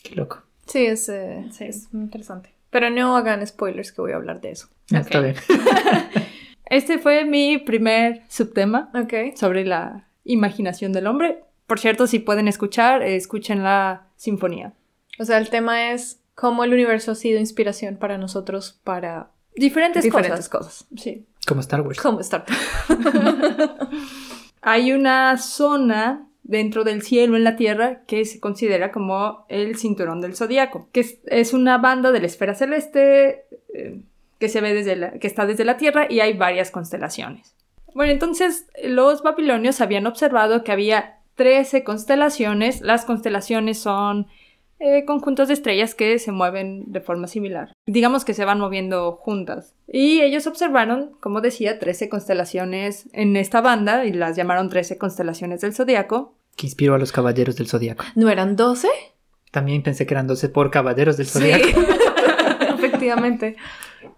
[0.02, 0.42] Qué loco.
[0.66, 1.64] Sí, es, eh, Sí.
[1.64, 2.50] es muy interesante.
[2.74, 4.66] Pero no hagan spoilers que voy a hablar de eso.
[4.90, 5.36] Está bien.
[6.66, 8.90] Este fue mi primer subtema
[9.36, 11.44] sobre la imaginación del hombre.
[11.68, 14.72] Por cierto, si pueden escuchar, eh, escuchen la sinfonía.
[15.20, 20.02] O sea, el tema es cómo el universo ha sido inspiración para nosotros para Diferentes,
[20.02, 20.82] diferentes cosas.
[20.88, 21.00] cosas.
[21.00, 21.26] Sí.
[21.46, 22.00] Como Star Wars.
[22.00, 22.58] Como Star Trek.
[24.62, 30.20] Hay una zona dentro del cielo en la Tierra que se considera como el cinturón
[30.20, 34.00] del zodiaco, que es, una banda de la esfera celeste eh,
[34.38, 37.54] que se ve desde que está desde la Tierra y hay varias constelaciones.
[37.94, 42.80] Bueno, entonces los babilonios habían observado que había 13 constelaciones.
[42.80, 44.26] Las constelaciones son
[44.80, 47.72] eh, conjuntos de estrellas que se mueven de forma similar.
[47.86, 49.74] Digamos que se van moviendo juntas.
[49.86, 55.60] Y ellos observaron, como decía, 13 constelaciones en esta banda y las llamaron 13 constelaciones
[55.60, 56.34] del zodiaco.
[56.56, 58.04] Que inspiró a los caballeros del zodiaco.
[58.14, 58.88] ¿No eran 12?
[59.50, 61.64] También pensé que eran 12 por caballeros del zodiaco.
[61.64, 61.74] Sí.
[62.74, 63.56] Efectivamente.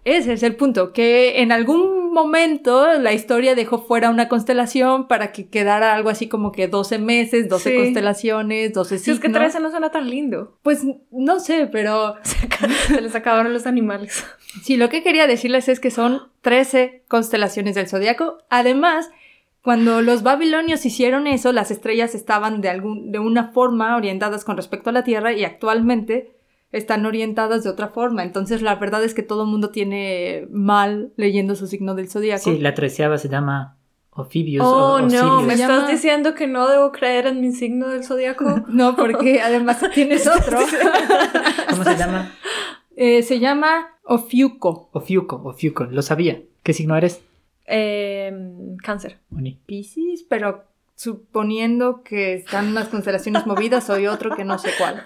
[0.03, 5.31] Ese es el punto, que en algún momento la historia dejó fuera una constelación para
[5.31, 7.75] que quedara algo así como que 12 meses, 12 Sí.
[7.77, 9.17] constelaciones, 12 Si signos.
[9.17, 10.57] es que 13 no suena tan lindo.
[10.63, 12.15] Pues no sé, pero
[12.87, 14.25] Se les acabaron los animales.
[14.63, 18.39] sí, lo que quería decirles es que son 13 constelaciones del zodiaco.
[18.49, 19.09] Además,
[19.61, 24.55] cuando los babilonios hicieron eso, las estrellas estaban de, algún, de una forma orientadas con
[24.57, 26.36] respecto a la Tierra y actualmente
[26.71, 28.23] están orientadas de otra forma.
[28.23, 32.43] Entonces, la verdad es que todo el mundo tiene mal leyendo su signo del zodiaco.
[32.43, 33.77] Sí, la treceava se llama
[34.11, 38.03] Ophibius Oh, o no, me estás diciendo que no debo creer en mi signo del
[38.03, 38.65] zodiaco.
[38.67, 40.59] No, porque además tienes otro.
[41.69, 42.31] ¿Cómo se llama?
[42.95, 44.89] Eh, se llama Ofiuco.
[44.91, 46.41] Ofiuco, Ofiuco, lo sabía.
[46.63, 47.21] ¿Qué signo eres?
[47.67, 48.31] Eh,
[48.81, 49.19] cáncer.
[49.65, 55.05] Piscis, pero suponiendo que están las constelaciones movidas, soy otro que no sé cuál.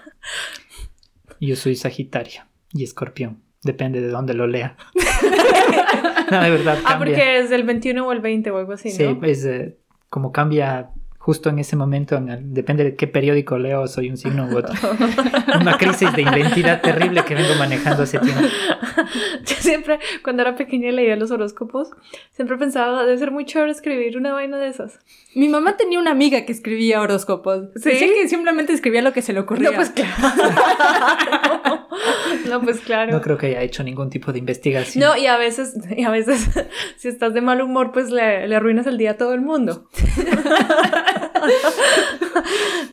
[1.46, 3.42] Yo soy Sagitario y Escorpión.
[3.64, 4.76] Depende de dónde lo lea.
[6.30, 6.90] no, de verdad cambia.
[6.94, 9.24] Ah, porque es del 21 o el 20 o algo así, Sí, ¿no?
[9.26, 9.76] es eh,
[10.08, 10.90] como cambia
[11.24, 12.16] justo en ese momento.
[12.16, 14.74] en el- depende de qué periódico leo, soy un signo u otro.
[15.60, 18.42] Una crisis de identidad terrible que vengo manejando hace tiempo.
[19.46, 21.90] Yo siempre, cuando era pequeña y leía los horóscopos,
[22.32, 24.98] siempre pensaba, debe ser muy chévere escribir una vaina de esas.
[25.36, 27.68] Mi mamá tenía una amiga que escribía horóscopos.
[27.76, 27.90] ¿Sí?
[27.90, 29.70] Decía que simplemente escribía lo que se le ocurría.
[29.70, 30.10] No, pues claro.
[32.48, 33.12] no, pues claro.
[33.12, 35.04] No creo que haya hecho ningún tipo de investigación.
[35.04, 36.48] No, y a veces, y a veces,
[36.96, 39.88] si estás de mal humor, pues le, le arruinas el día a todo el mundo.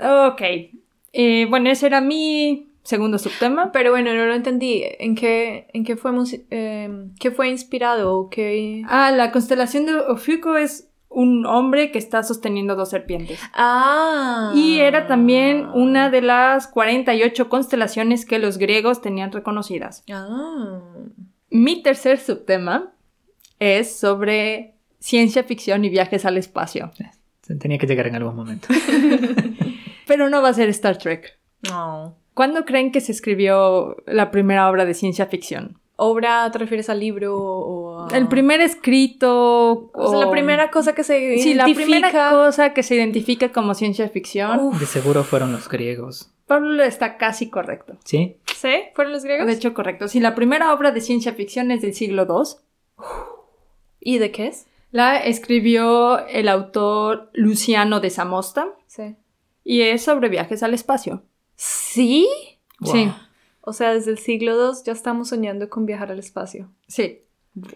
[0.02, 0.42] Ok.
[1.12, 3.72] Eh, bueno, ese era mi segundo subtema.
[3.72, 4.84] Pero bueno, no lo entendí.
[5.00, 6.12] ¿En qué, en qué, fue,
[6.50, 8.30] eh, qué fue inspirado?
[8.30, 8.84] ¿Qué...
[8.88, 13.40] Ah, la constelación de Ofiuco es un hombre que está sosteniendo dos serpientes.
[13.54, 14.52] Ah.
[14.56, 20.04] Y era también una de las 48 constelaciones que los griegos tenían reconocidas.
[20.12, 20.80] Ah.
[21.50, 22.94] Mi tercer subtema
[23.58, 26.92] es sobre ciencia ficción y viajes al espacio.
[27.60, 28.68] Tenía que llegar en algún momento.
[30.08, 31.40] Pero no va a ser Star Trek.
[31.64, 32.16] No.
[32.36, 35.80] ¿Cuándo creen que se escribió la primera obra de ciencia ficción?
[36.02, 38.18] ¿Obra te refieres al libro o a...
[38.18, 39.92] El primer escrito.
[39.94, 41.86] O sea, la primera cosa que se Sí, la identifica...
[42.10, 44.60] primera cosa que se identifica como ciencia ficción.
[44.60, 44.80] Uf.
[44.80, 46.32] De seguro fueron los griegos.
[46.48, 47.98] Pablo está casi correcto.
[48.06, 48.38] ¿Sí?
[48.56, 48.70] ¿Sí?
[48.96, 49.46] ¿Fueron los griegos?
[49.46, 50.08] De hecho, correcto.
[50.08, 53.06] Sí, la primera obra de ciencia ficción es del siglo II.
[54.00, 54.68] ¿Y de qué es?
[54.92, 59.16] La escribió el autor Luciano de Samosta Sí.
[59.64, 61.24] y es sobre viajes al espacio.
[61.56, 62.28] ¿Sí?
[62.86, 63.14] Sí, Wow.
[63.70, 66.70] O sea, desde el siglo II ya estamos soñando con viajar al espacio.
[66.88, 67.22] sí.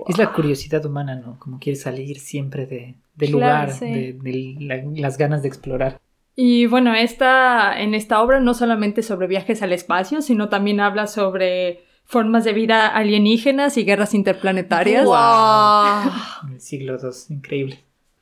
[0.07, 1.37] Es la curiosidad humana, ¿no?
[1.39, 3.85] Como quiere salir siempre de, del Claro, lugar, sí.
[3.85, 5.99] de, de la- las ganas de explorar.
[6.35, 11.07] Y bueno, esta, en esta obra no solamente sobre viajes al espacio, sino también habla
[11.07, 15.05] sobre formas de vida alienígenas y guerras interplanetarias.
[15.05, 16.11] ¡Wow!
[16.47, 17.79] En el siglo II, increíble.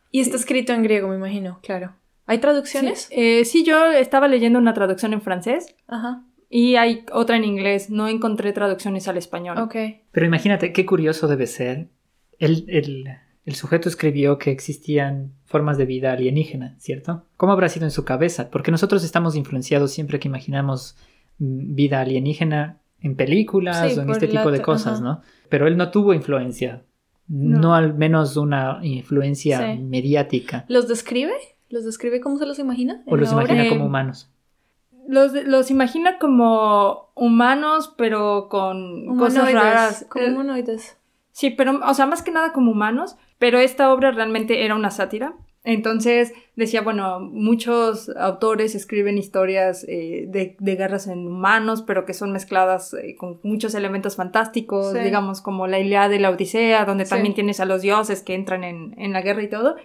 [0.09, 1.93] Y está escrito en griego, me imagino, claro.
[2.25, 3.01] ¿Hay traducciones?
[3.03, 6.23] Sí, eh, sí, yo estaba leyendo una traducción en francés Ajá.
[6.51, 7.89] Y hay otra en inglés.
[7.89, 9.57] No encontré traducciones al español.
[9.57, 9.75] Ok.
[10.11, 11.87] Pero imagínate qué curioso debe ser.
[12.37, 13.05] El, el-
[13.43, 17.25] el sujeto escribió que existían formas de vida alienígena, ¿cierto?
[17.37, 18.51] ¿Cómo habrá sido en su cabeza?
[18.51, 20.95] Porque nosotros estamos influenciados siempre que imaginamos
[21.39, 25.01] mm, vida alienígena en películas Sí, o en este tipo de cosas.
[25.01, 25.21] ¿no?
[25.49, 26.83] Pero él no tuvo influencia.
[27.27, 27.75] No, No.
[27.75, 29.79] al menos una influencia Sí.
[29.81, 30.65] mediática.
[30.67, 31.33] ¿Los describe?
[31.69, 33.01] ¿Los describe cómo se los imagina?
[33.07, 33.45] O los obra?
[33.45, 34.30] imagina Eh, como humanos.
[35.07, 40.05] Los, los imagina como humanos, pero con cosas raras.
[40.09, 40.97] Como humanoides.
[41.31, 44.91] Sí, pero, o sea, más que nada como humanos, pero esta obra realmente era una
[44.91, 45.33] sátira.
[45.63, 52.15] Entonces decía, bueno, muchos autores escriben historias eh, de, de guerras en humanos, pero que
[52.15, 54.99] son mezcladas eh, con muchos elementos fantásticos, Sí.
[54.99, 57.11] digamos, como la Ilíada y la Odisea, donde Sí.
[57.11, 59.75] también tienes a los dioses que entran en, en la guerra y todo.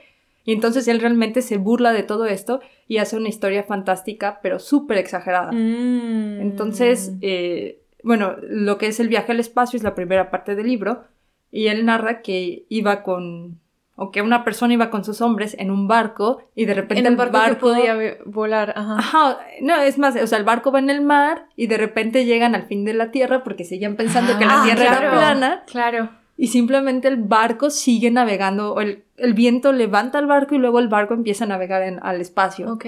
[0.46, 4.58] Y entonces él realmente se burla de todo esto y hace una historia fantástica, pero
[4.58, 5.52] súper exagerada.
[5.52, 6.40] Mm.
[6.40, 10.68] Entonces, eh, bueno, lo que es el viaje al espacio es la primera parte del
[10.68, 11.02] libro
[11.50, 13.58] y él narra que iba con,
[13.96, 17.06] o que una persona iba con sus hombres en un barco y de repente en
[17.06, 18.72] el barco, que podía volar.
[18.76, 18.98] Ajá.
[18.98, 22.24] Ajá, no, es más, o sea, el barco va en el mar y de repente
[22.24, 25.02] llegan al fin de la Tierra porque seguían pensando que la Ah, Tierra claro.
[25.06, 26.10] era plana Claro.
[26.36, 30.78] y simplemente el barco sigue navegando, o el, el viento levanta el barco y luego
[30.78, 32.84] el barco empieza a navegar en- al espacio Ok.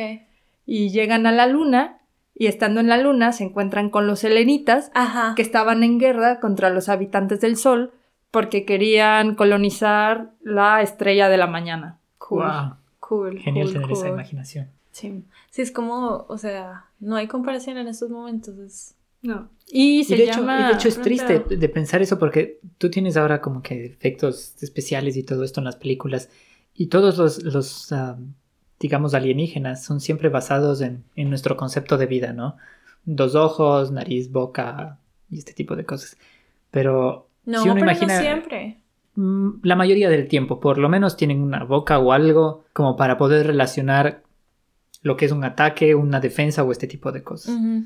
[0.66, 1.98] y llegan a la luna
[2.34, 5.34] y estando en la luna se encuentran con los selenitas Ajá.
[5.34, 7.92] que estaban en guerra contra los habitantes del Sol
[8.30, 11.98] porque querían colonizar la estrella de la mañana.
[12.18, 12.44] Cool.
[12.44, 12.74] Wow.
[13.00, 13.38] Cool.
[13.38, 14.68] Genial cool, tener esa imaginación.
[14.90, 15.24] Sí.
[15.50, 18.58] Sí, es como, o sea, no hay comparación en estos momentos.
[18.58, 18.94] Es...
[19.22, 19.48] No.
[19.70, 20.60] Y se Y de, hecho, llama...
[20.60, 21.08] y de hecho es Pronto.
[21.08, 25.60] triste de pensar eso porque tú tienes ahora como que efectos especiales y todo esto
[25.60, 26.30] en las películas
[26.74, 28.16] y todos los, los ah,
[28.80, 32.56] digamos, alienígenas son siempre basados en, en nuestro concepto de vida, ¿no?
[33.04, 34.98] Dos ojos, nariz, boca
[35.30, 36.16] y este tipo de cosas.
[36.70, 38.14] Pero No, si uno pero imagina...
[38.14, 38.78] no siempre.
[39.16, 43.18] Mm, La mayoría del tiempo, por lo menos tienen una boca o algo como para
[43.18, 44.22] poder relacionar
[45.02, 47.54] lo que es un ataque, una defensa o este tipo de cosas.
[47.54, 47.84] Ujú.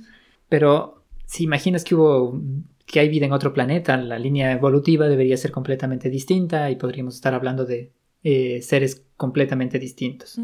[0.49, 1.02] Pero
[1.33, 2.39] si imaginas que hubo
[2.85, 7.15] que hay vida en otro planeta, la línea evolutiva debería ser completamente distinta y podríamos
[7.15, 7.91] estar hablando de
[8.23, 10.39] eh, seres completamente distintos.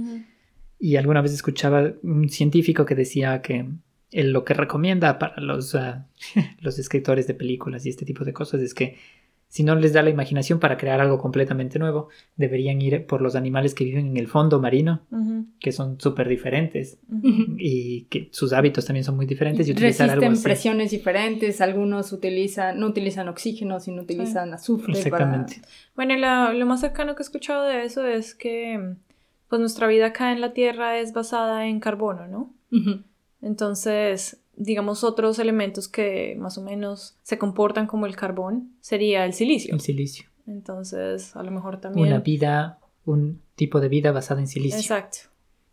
[0.78, 3.68] Y alguna vez escuchaba un científico que decía que
[4.12, 6.08] él lo que recomienda para los, ah,
[6.60, 8.96] los escritores de películas y este tipo de cosas es que
[9.48, 13.34] si no les da la imaginación para crear algo completamente nuevo, deberían ir por los
[13.34, 15.00] animales que viven en el fondo marino,
[15.58, 16.98] que son súper diferentes
[17.58, 20.42] y que sus hábitos también son muy diferentes y utilizar algo Resisten así.
[20.44, 24.92] presiones diferentes, algunos utilizan, no utilizan oxígeno, sino utilizan azufre.
[24.92, 25.62] para- Exactamente.
[25.96, 28.96] Bueno, y la- lo más cercano que he escuchado de eso es que
[29.48, 32.52] pues nuestra vida acá en la Tierra es basada en carbono, ¿no?
[33.40, 39.32] Entonces, digamos, otros elementos que más o menos se comportan como el carbón sería el
[39.32, 39.74] silicio.
[39.74, 40.28] El silicio.
[40.46, 42.08] Entonces, a lo mejor también...
[42.08, 44.78] Una vida, un tipo de vida basada en silicio.
[44.78, 45.18] Exacto.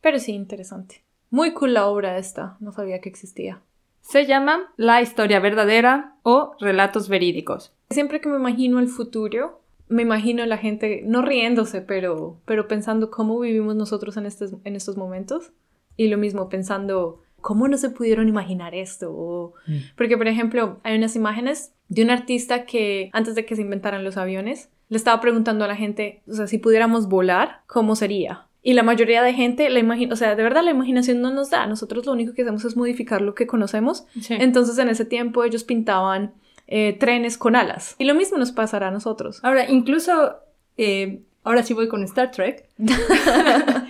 [0.01, 1.03] Pero sí, interesante.
[1.29, 2.57] Muy cool la obra esta.
[2.59, 3.61] No sabía que existía.
[4.01, 7.73] Se llama La historia verdadera o relatos verídicos.
[7.89, 12.67] Siempre que me imagino el futuro, me imagino a la gente no riéndose, pero, pero
[12.67, 15.53] pensando cómo vivimos nosotros en estos, en estos momentos.
[15.97, 19.11] Y lo mismo pensando, ¿cómo no se pudieron imaginar esto?
[19.11, 19.77] O- Mm.
[19.95, 24.03] porque, por ejemplo, hay unas imágenes de un artista que antes de que se inventaran
[24.03, 28.47] los aviones, le estaba preguntando a la gente, o sea, si pudiéramos volar, ¿cómo sería?
[28.63, 31.51] Y la mayoría de gente, la imagina, o sea, de verdad la imaginación no nos
[31.51, 31.67] da.
[31.67, 35.63] Nosotros lo único que hacemos es modificar lo que conocemos entonces en ese tiempo ellos
[35.63, 36.33] pintaban
[36.67, 37.95] eh, trenes con alas.
[37.99, 39.39] Y lo mismo nos pasará a nosotros.
[39.43, 40.37] Ahora, incluso,
[40.77, 42.65] eh, ahora sí voy con Star Trek.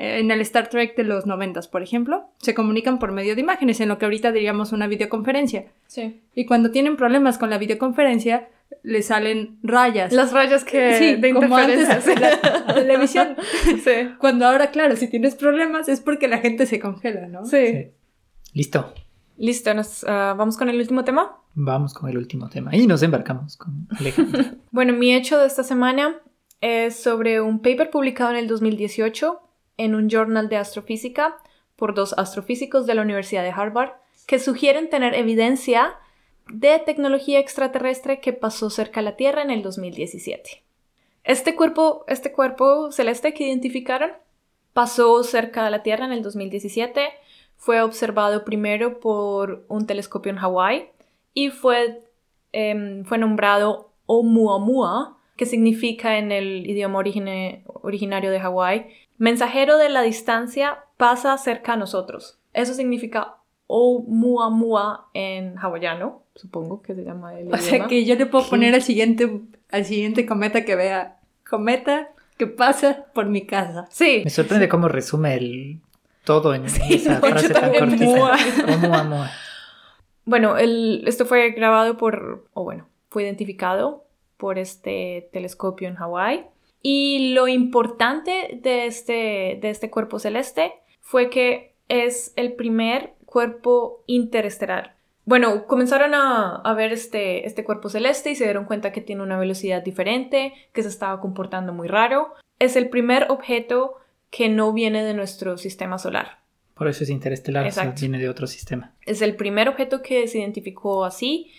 [0.00, 3.40] Eh, en el Star Trek de los noventas, por ejemplo, se comunican por medio de
[3.40, 5.72] imágenes, en lo que ahorita diríamos una videoconferencia.
[5.88, 6.20] Sí.
[6.36, 8.46] Y cuando tienen problemas con la videoconferencia,
[8.84, 10.12] les salen rayas.
[10.12, 13.34] Las rayas que Sí, de como antes la televisión.
[13.64, 14.10] sí.
[14.20, 17.44] Cuando ahora, claro, si tienes problemas es porque la gente se congela, ¿no?
[17.44, 17.66] Sí.
[17.66, 17.86] Sí.
[18.54, 18.94] Listo.
[19.36, 21.36] Listo, nos, ah, vamos con el último tema.
[21.54, 22.74] Vamos con el último tema.
[22.74, 24.44] Y nos embarcamos con Alejandro.
[24.70, 26.16] Bueno, mi hecho de esta semana
[26.60, 29.40] es sobre un paper publicado en el 2018
[29.76, 31.36] en un journal de astrofísica
[31.76, 33.92] por dos astrofísicos de la Universidad de Harvard
[34.26, 35.96] que sugieren tener evidencia
[36.50, 40.62] de tecnología extraterrestre que pasó cerca de la Tierra en el 2017.
[41.24, 44.12] Este cuerpo, este cuerpo celeste que identificaron
[44.72, 47.08] pasó cerca de la Tierra en el 2017,
[47.56, 50.90] fue observado primero por un telescopio en Hawái
[51.34, 52.02] y fue,
[52.52, 59.88] em, fue nombrado Oumuamua, que significa en el idioma origine- originario de Hawái, mensajero de
[59.88, 62.38] la distancia pasa cerca a nosotros.
[62.52, 63.36] Eso significa
[63.68, 68.74] Oumuamua en hawaiano, supongo que se llama el O sea que yo le puedo poner
[68.74, 73.86] al siguiente, al siguiente cometa que vea, cometa que pasa por mi casa.
[73.90, 75.80] Sí, Me sorprende cómo resume el
[76.24, 78.06] todo en esa no, frase tan cortita.
[78.78, 79.30] mua.
[80.24, 84.04] Bueno, el- esto fue grabado por, o bueno, fue identificado
[84.38, 86.46] por este telescopio en Hawái.
[86.80, 94.04] Y lo importante de este, de este cuerpo celeste fue que es el primer cuerpo
[94.06, 94.96] interestelar.
[95.24, 99.22] Bueno, comenzaron a, a ver este, este cuerpo celeste y se dieron cuenta que tiene
[99.22, 102.32] una velocidad diferente, que se estaba comportando muy raro.
[102.58, 103.96] Es el primer objeto
[104.30, 106.38] que no viene de nuestro sistema solar.
[106.74, 108.94] Por eso es interestelar, o sea, viene de otro sistema.
[109.04, 111.50] Es el primer objeto que se identificó así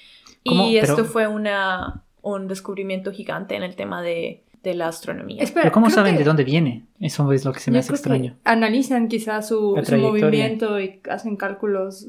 [0.46, 0.68] ¿Cómo?
[0.68, 5.42] y Pero- esto fue una, un descubrimiento gigante en el tema de, de la astronomía.
[5.44, 6.86] Espera, Pero ¿cómo saben que- de dónde viene?
[7.00, 8.38] Eso es lo que se me yo hace extraño.
[8.44, 12.08] Analizan quizás su, su movimiento y hacen cálculos.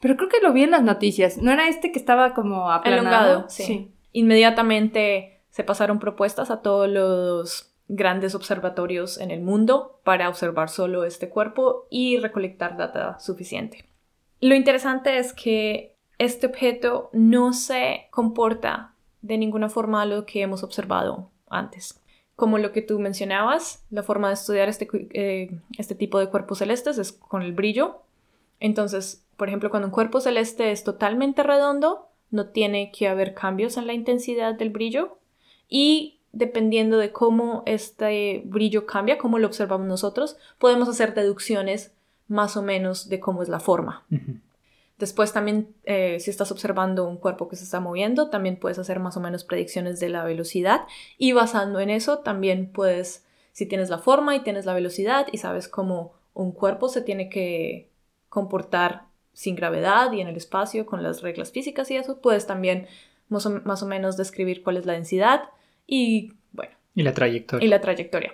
[0.00, 1.38] Pero creo que lo vi en las noticias.
[1.38, 3.00] ¿No era este que estaba como aplanado?
[3.08, 3.90] Elongado, sí.
[4.12, 11.04] Inmediatamente se pasaron propuestas a todos los grandes observatorios en el mundo para observar solo
[11.04, 13.88] este cuerpo y recolectar data suficiente.
[14.40, 18.93] Lo interesante es que este objeto no se comporta
[19.24, 21.98] de ninguna forma a lo que hemos observado antes.
[22.36, 26.58] Como lo que tú mencionabas, la forma de estudiar este, eh, este tipo de cuerpos
[26.58, 28.02] celestes es con el brillo.
[28.60, 33.78] Entonces, por ejemplo, cuando un cuerpo celeste es totalmente redondo, no tiene que haber cambios
[33.78, 35.16] en la intensidad del brillo
[35.68, 41.94] y dependiendo de cómo este brillo cambia, cómo lo observamos nosotros, podemos hacer deducciones
[42.28, 44.04] más o menos de cómo es la forma.
[44.98, 49.00] Después también, eh, si estás observando un cuerpo que se está moviendo, también puedes hacer
[49.00, 50.82] más o menos predicciones de la velocidad
[51.18, 55.38] y basando en eso también puedes, si tienes la forma y tienes la velocidad y
[55.38, 57.90] sabes cómo un cuerpo se tiene que
[58.28, 62.86] comportar sin gravedad y en el espacio con las reglas físicas y eso, puedes también
[63.28, 63.46] más
[63.82, 65.42] o, menos describir cuál es la densidad
[65.86, 66.72] y bueno.
[66.94, 67.66] Y la trayectoria.
[67.66, 68.32] Y la trayectoria.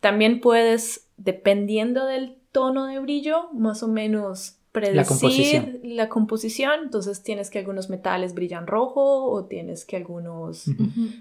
[0.00, 5.80] También puedes, dependiendo del tono de brillo, más o menos predecir la composición.
[5.82, 6.80] la composición.
[6.84, 10.64] Entonces tienes que algunos metales brillan rojo o tienes que algunos...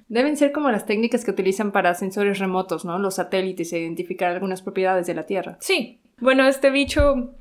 [0.07, 2.99] Deben ser como las técnicas que utilizan para sensores remotos, ¿no?
[2.99, 5.57] Los satélites e identificar algunas propiedades de la Tierra.
[5.61, 5.99] Sí.
[6.19, 7.31] Bueno, este bicho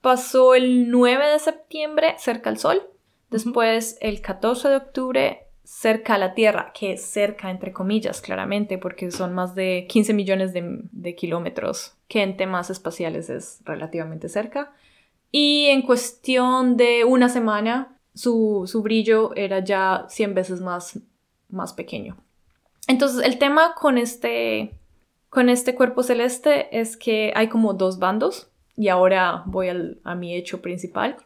[0.00, 2.82] pasó el 9 de septiembre cerca al Sol.
[3.30, 8.76] Después, el 14 de octubre, cerca a la Tierra, que es cerca, entre comillas, claramente,
[8.76, 14.72] porque son más de 15 millones de, kilómetros, que en temas espaciales es relativamente cerca.
[15.32, 21.00] Y en cuestión de una semana, su, brillo era ya 100 veces más,
[21.48, 22.16] más pequeño.
[22.86, 24.74] Entonces, el tema con este,
[25.30, 29.68] con este cuerpo celeste es que hay como dos bandos y ahora voy
[30.04, 31.16] a mi hecho principal.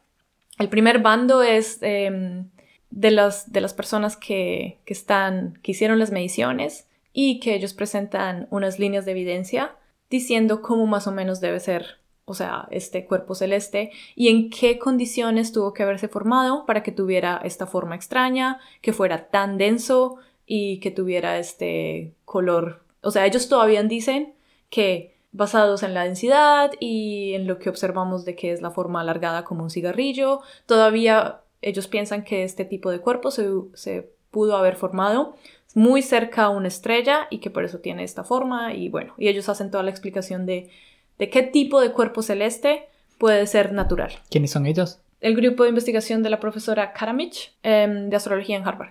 [0.58, 2.48] El primer bando es em,
[2.90, 7.74] de, las, de las personas que, que, están, que hicieron las mediciones y que ellos
[7.74, 9.74] presentan unas líneas de evidencia
[10.08, 14.78] diciendo cómo más o menos debe ser, o sea, este cuerpo celeste y en qué
[14.78, 20.16] condiciones tuvo que haberse formado para que tuviera esta forma extraña, que fuera tan denso
[20.44, 22.82] y que tuviera este color.
[23.00, 24.34] O sea, ellos todavía dicen
[24.70, 29.00] que basados en la densidad y en lo que observamos de que es la forma
[29.02, 30.40] alargada como un cigarrillo.
[30.66, 35.34] Todavía ellos piensan que este tipo de cuerpo se, pudo haber formado
[35.74, 39.28] muy cerca a una estrella y que por eso tiene esta forma y bueno, y
[39.28, 40.70] ellos hacen toda la explicación de,
[41.18, 42.86] de qué tipo de cuerpo celeste
[43.18, 44.12] puede ser natural.
[44.30, 45.00] ¿Quiénes son ellos?
[45.20, 48.90] El grupo de investigación de la profesora Karamich em, de astrología en Harvard.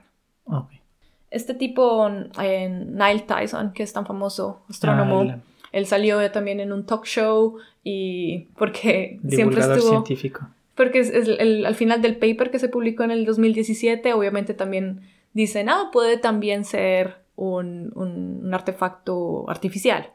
[1.32, 2.08] Este tipo,
[2.42, 5.40] eh, Neil Tyson, que es tan famoso astrónomo, ah,
[5.72, 9.90] él salió también en un talk show y porque siempre estuvo...
[9.90, 10.48] científico.
[10.76, 15.02] Porque es, el, al final del paper que se publicó en el 2017, obviamente también
[15.34, 20.12] dicen, ah, puede también ser un, un, artefacto artificial.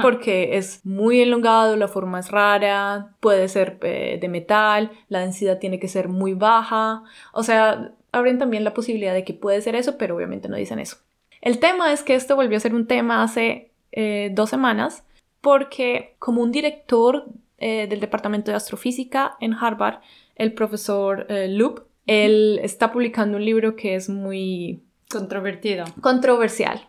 [0.00, 5.58] Porque es muy elongado, la forma es rara, puede ser eh, de metal, la densidad
[5.58, 7.02] tiene que ser muy baja.
[7.32, 10.78] O sea, abren también la posibilidad de que puede ser eso, pero obviamente no dicen
[10.78, 10.98] eso.
[11.40, 15.04] El tema es que esto volvió a ser un tema hace eh, dos semanas
[15.40, 17.26] porque como un director
[17.58, 20.00] eh, del Departamento de Astrofísica en Harvard,
[20.36, 24.82] el profesor eh, Loop, él está publicando un libro que es muy...
[25.10, 25.84] Controvertido.
[26.00, 26.88] Controversial.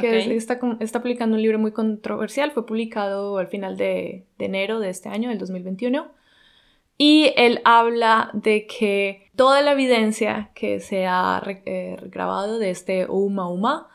[0.00, 4.88] Que está, está, publicando un libro muy controversial, fue publicado al final de, enero de
[4.88, 6.10] este año, del 2021.
[6.96, 11.42] Y él habla de que toda la evidencia que se ha
[12.02, 13.88] grabado de este Uma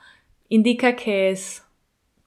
[0.49, 1.63] indica que es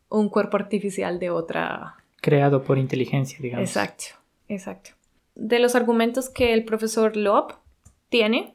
[0.09, 1.97] un cuerpo artificial de otra...
[2.21, 3.69] Creado por inteligencia, digamos.
[3.69, 4.05] Exacto,
[4.49, 4.91] exacto.
[5.35, 7.55] De los argumentos que el profesor Loeb
[8.09, 8.55] tiene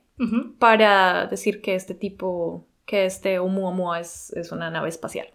[0.60, 5.28] para decir que este tipo, que este Oumuamua es, es una nave espacial.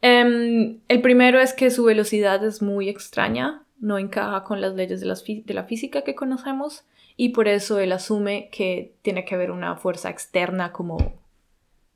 [0.00, 5.00] Em, el primero es que su velocidad es muy extraña, no encaja con las leyes
[5.00, 6.84] de, de, la física que conocemos
[7.16, 11.18] y por eso él asume que tiene que haber una fuerza externa como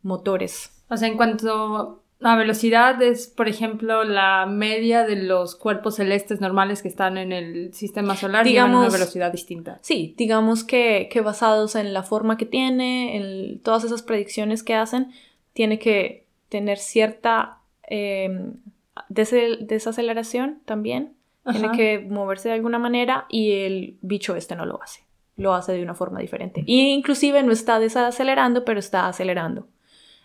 [0.02, 0.82] motores.
[0.88, 6.40] O sea, en cuanto la velocidad es, por ejemplo, la media de los cuerpos celestes
[6.40, 9.78] normales que están en el sistema solar digamos, una velocidad distinta.
[9.82, 15.10] Sí, digamos que, basados en la forma que tiene, en todas esas predicciones que hacen,
[15.52, 17.58] tiene que tener cierta
[17.88, 18.54] em,
[19.08, 21.14] desaceleración también.
[21.50, 25.00] Tiene que moverse de alguna manera y el bicho este no lo hace.
[25.36, 26.62] Lo hace de una forma diferente.
[26.66, 29.66] Y inclusive no está desacelerando, pero está acelerando.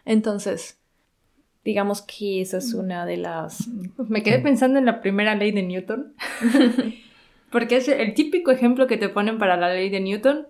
[0.05, 0.76] Entonces,
[1.67, 3.67] Digamos que esa es una de las...
[4.07, 6.13] Me quedé pensando en la primera ley de Newton,
[7.51, 10.47] porque es el típico ejemplo que te ponen para la ley de Newton.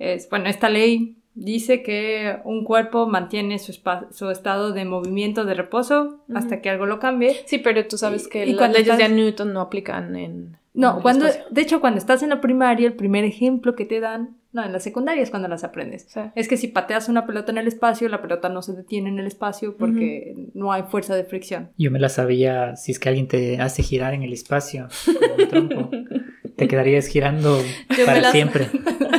[0.00, 3.78] Es, bueno, esta ley dice que un cuerpo mantiene su,
[4.10, 7.44] su estado de movimiento de reposo hasta que algo lo cambie.
[7.46, 10.56] Sí, pero tú sabes que las leyes de Newton no aplican en...
[10.76, 14.36] No, cuando, de hecho, cuando estás en la primaria, el primer ejemplo que te dan
[14.56, 16.08] no, en la secundaria es cuando las aprendes.
[16.34, 19.18] Es que si pateas una pelota en el espacio, la pelota no se detiene en
[19.18, 21.72] el espacio porque no hay fuerza de fricción.
[21.76, 24.88] Yo me la sabía si es que alguien te hace girar en el espacio.
[25.04, 25.90] Como un trompo.
[26.56, 27.60] te quedarías girando
[27.98, 28.70] Yo para siempre.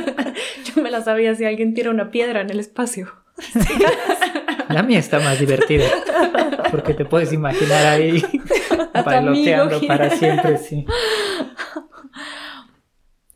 [0.76, 3.08] Yo me la sabía si alguien tira una piedra en el espacio.
[4.70, 5.86] La mía está más divertida.
[6.72, 8.24] Porque te puedes imaginar ahí
[9.06, 10.86] bailoteando para siempre, sí.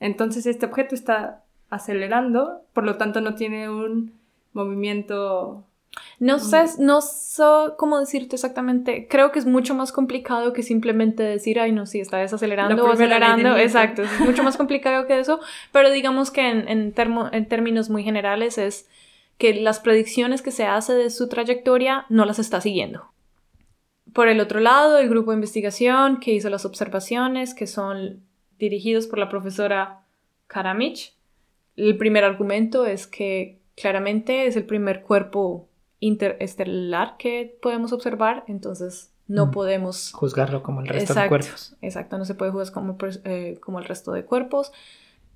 [0.02, 4.12] Entonces este objeto está acelerando, por lo tanto no tiene un
[4.52, 5.64] movimiento...
[6.20, 7.44] No sé, no sé
[7.78, 9.08] cómo decirte exactamente.
[9.10, 12.88] Creo que es mucho más complicado que simplemente decir, ay, no, sí, está desacelerando o
[12.94, 13.50] acelerando.
[13.58, 15.42] Exacto, es mucho más complicado que eso.
[15.74, 18.88] Pero digamos que en, en termo- en términos muy generales es
[19.38, 23.12] que las predicciones que se hace de su trayectoria no las está siguiendo.
[24.14, 28.22] Por el otro lado, el grupo de investigación que hizo las observaciones, que son
[28.62, 30.04] dirigidos por la profesora
[30.48, 31.14] Karamich,
[31.76, 35.68] el primer argumento es que claramente es el primer cuerpo
[36.00, 39.52] interestelar que podemos observar, entonces no Mm.
[39.52, 40.12] podemos...
[40.14, 41.76] Juzgarlo como el resto de cuerpos.
[41.82, 44.72] exacto, no se puede juzgar como, eh, como el resto de cuerpos.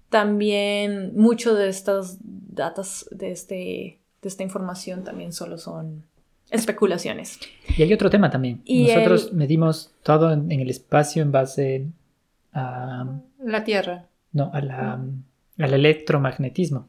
[0.09, 6.03] También mucho de estas datas, de, este, de esta información también solo son
[6.51, 7.39] especulaciones.
[7.77, 8.61] Y hay otro tema también.
[8.65, 11.87] Y Nosotros el- medimos todo en, en el espacio en base
[12.55, 13.05] a,
[13.43, 14.07] La Tierra.
[14.31, 14.93] no, a la,
[15.59, 16.87] al electromagnetismo,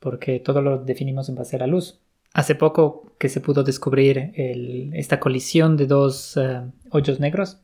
[0.00, 2.00] porque todo lo definimos en base a la luz.
[2.34, 7.60] Hace poco que se pudo descubrir el- esta colisión de dos eh, hoyos negros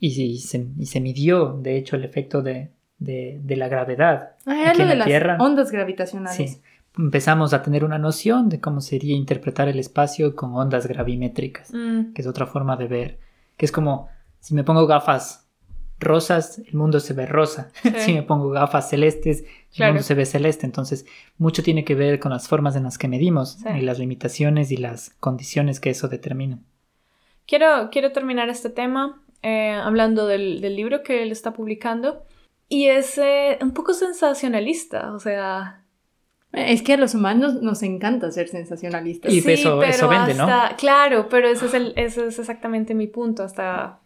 [0.00, 4.32] y, y se, y se midió, de hecho, el efecto de, de- de la gravedad.
[4.44, 5.36] Ah, Aquí lo en de la las Tierra.
[5.40, 6.36] ondas gravitacionales.
[6.52, 6.60] Sí.
[6.98, 12.14] Empezamos a tener una noción de cómo sería interpretar el espacio con ondas gravimétricas Mm,
[12.14, 13.18] que es otra forma de ver,
[13.58, 14.08] que es como
[14.40, 15.45] si me pongo gafas
[15.98, 17.90] rosas, el mundo se ve rosa, Sí.
[17.98, 19.92] si me pongo gafas celestes, el Claro.
[19.94, 21.06] mundo se ve celeste, entonces
[21.38, 23.68] mucho tiene que ver con las formas en las que medimos Sí.
[23.78, 26.58] y las limitaciones y las condiciones que eso determina.
[27.46, 32.24] Quiero, quiero terminar este tema eh, hablando del, del libro que él está publicando.
[32.68, 35.82] Y es eh, un poco sensacionalista, o sea...
[36.52, 39.30] Es que a los humanos nos encanta ser sensacionalistas.
[39.32, 40.44] Y eso- eso vende, ¿no?
[40.44, 44.00] hasta- Claro, pero ese es, el, ese es exactamente mi punto, hasta,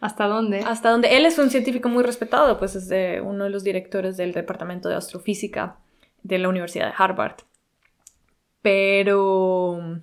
[0.00, 0.60] ¿Hasta dónde?
[0.60, 1.16] hasta donde...
[1.16, 4.88] Él es un científico muy respetado, pues es de uno de los directores del Departamento
[4.88, 5.76] de Astrofísica
[6.22, 7.36] de la Universidad de Harvard.
[8.62, 10.00] Pero...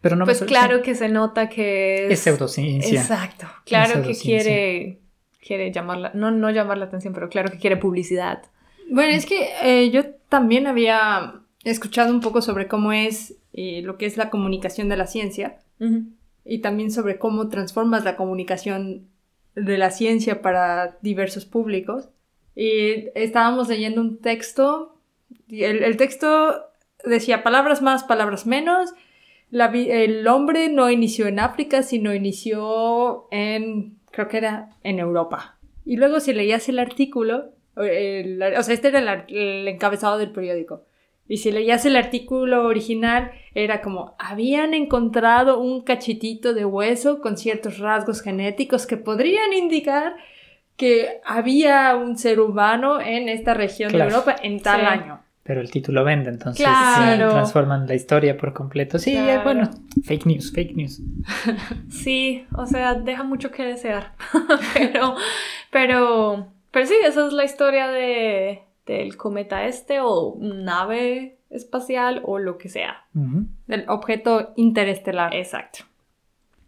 [0.00, 3.00] Pero no pues claro que se nota que es pseudociencia.
[3.00, 3.48] Exacto.
[3.64, 5.00] Claro que quiere,
[5.44, 8.42] quiere llamar la, no, no llamar la atención, pero claro que quiere publicidad.
[8.88, 13.98] Bueno, es que eh, yo también había escuchado un poco sobre cómo es eh, lo
[13.98, 15.58] que es la comunicación de la ciencia
[16.48, 19.06] y también sobre cómo transformas la comunicación
[19.54, 22.08] de la ciencia para diversos públicos.
[22.56, 24.96] Y estábamos leyendo un texto,
[25.48, 26.64] el, el texto
[27.04, 28.92] decía palabras más, palabras menos.
[29.50, 35.58] La el hombre no inició en África, sino inició en, creo que era en Europa.
[35.84, 40.84] Y luego si leías el artículo, el- o sea, este era el encabezado del periódico.
[41.28, 47.36] Y si leías el artículo original, era como, habían encontrado un cachitito de hueso con
[47.36, 50.16] ciertos rasgos genéticos que podrían indicar
[50.76, 54.10] que había un ser humano en esta región Claro.
[54.10, 54.86] de Europa en tal Sí.
[54.86, 55.20] año.
[55.42, 57.28] Pero el título vende, entonces Claro.
[57.28, 58.98] sí, transforman la historia por completo.
[58.98, 59.30] Sí, Claro.
[59.32, 59.70] eh, bueno,
[60.04, 61.00] fake news, fake news.
[61.90, 64.12] Sí, o sea, deja mucho que desear.
[64.74, 65.14] pero,
[65.70, 68.60] pero, pero sí, esa es la historia de,
[68.94, 73.06] del cometa este o nave espacial o lo que sea.
[73.66, 75.34] Del objeto interestelar.
[75.34, 75.80] Exacto.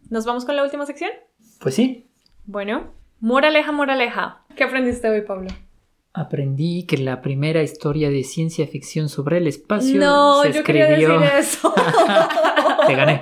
[0.09, 1.11] ¿Nos vamos con la última sección?
[1.59, 2.07] Pues sí,
[2.45, 4.41] Bueno, moraleja, moraleja.
[4.55, 5.49] ¿Qué aprendiste hoy, Pablo?
[6.13, 10.89] aprendí que la primera historia de ciencia ficción sobre el espacio no, se yo quería
[10.89, 11.19] escribió...
[11.21, 11.73] decir eso.
[12.87, 13.21] Te gané.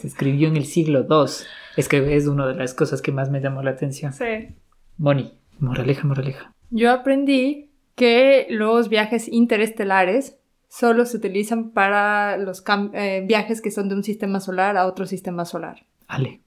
[0.00, 1.28] Se escribió en el siglo II.
[1.76, 4.12] Es que es una de las cosas que más me llamó la atención.
[4.12, 4.54] sí.
[4.96, 6.52] Moni, moraleja, moraleja.
[6.70, 7.67] Yo aprendí
[7.98, 10.36] que los viajes interestelares
[10.68, 12.62] solo se utilizan para los
[12.94, 15.84] eh, viajes que son de un sistema solar a otro sistema solar.
[16.06, 16.40] Ale.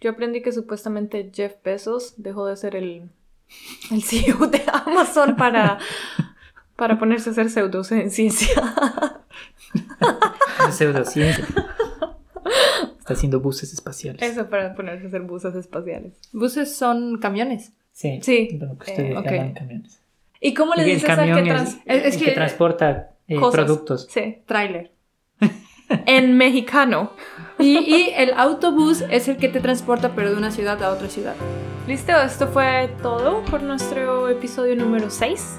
[0.00, 3.08] Yo aprendí que supuestamente Jeff Bezos dejó de ser el,
[3.90, 5.78] el CEO de Amazon para,
[6.76, 8.30] para ponerse a hacer pseudociencia.
[10.70, 11.46] Pseudociencia.
[12.98, 14.22] Está haciendo buses espaciales.
[14.22, 16.18] Eso para ponerse a hacer buses espaciales.
[16.32, 17.72] Buses son camiones.
[17.92, 18.20] Sí.
[18.22, 18.58] Sí.
[18.60, 20.00] Lo que ustedes Eh, camiones.
[20.40, 21.78] ¿Y cómo le Y el dices al camión que es, trans...
[21.84, 23.54] Es- es el que- que transporta eh, cosas?
[23.64, 24.06] productos.
[24.10, 24.38] Sí.
[24.46, 24.92] Trailer.
[26.06, 27.12] En mexicano.
[27.58, 31.08] Y, y el autobús es el que te transporta pero de una ciudad a otra
[31.08, 31.34] ciudad.
[31.86, 35.56] Listo, esto fue todo por nuestro episodio número 6.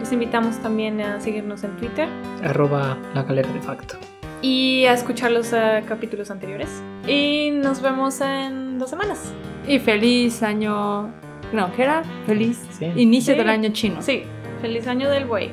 [0.00, 2.08] Los invitamos también a seguirnos en Twitter
[2.44, 3.96] Arroba la galera de facto.
[4.42, 6.68] y a escuchar los eh, capítulos anteriores.
[7.08, 9.32] Y nos vemos en dos semanas.
[9.66, 11.14] Y feliz año
[11.52, 12.02] No, ¿qué era?
[12.26, 12.86] Feliz Sí.
[12.96, 13.38] inicio Sí.
[13.38, 14.00] del año chino.
[14.02, 14.24] Sí,
[14.60, 15.50] feliz año del buey.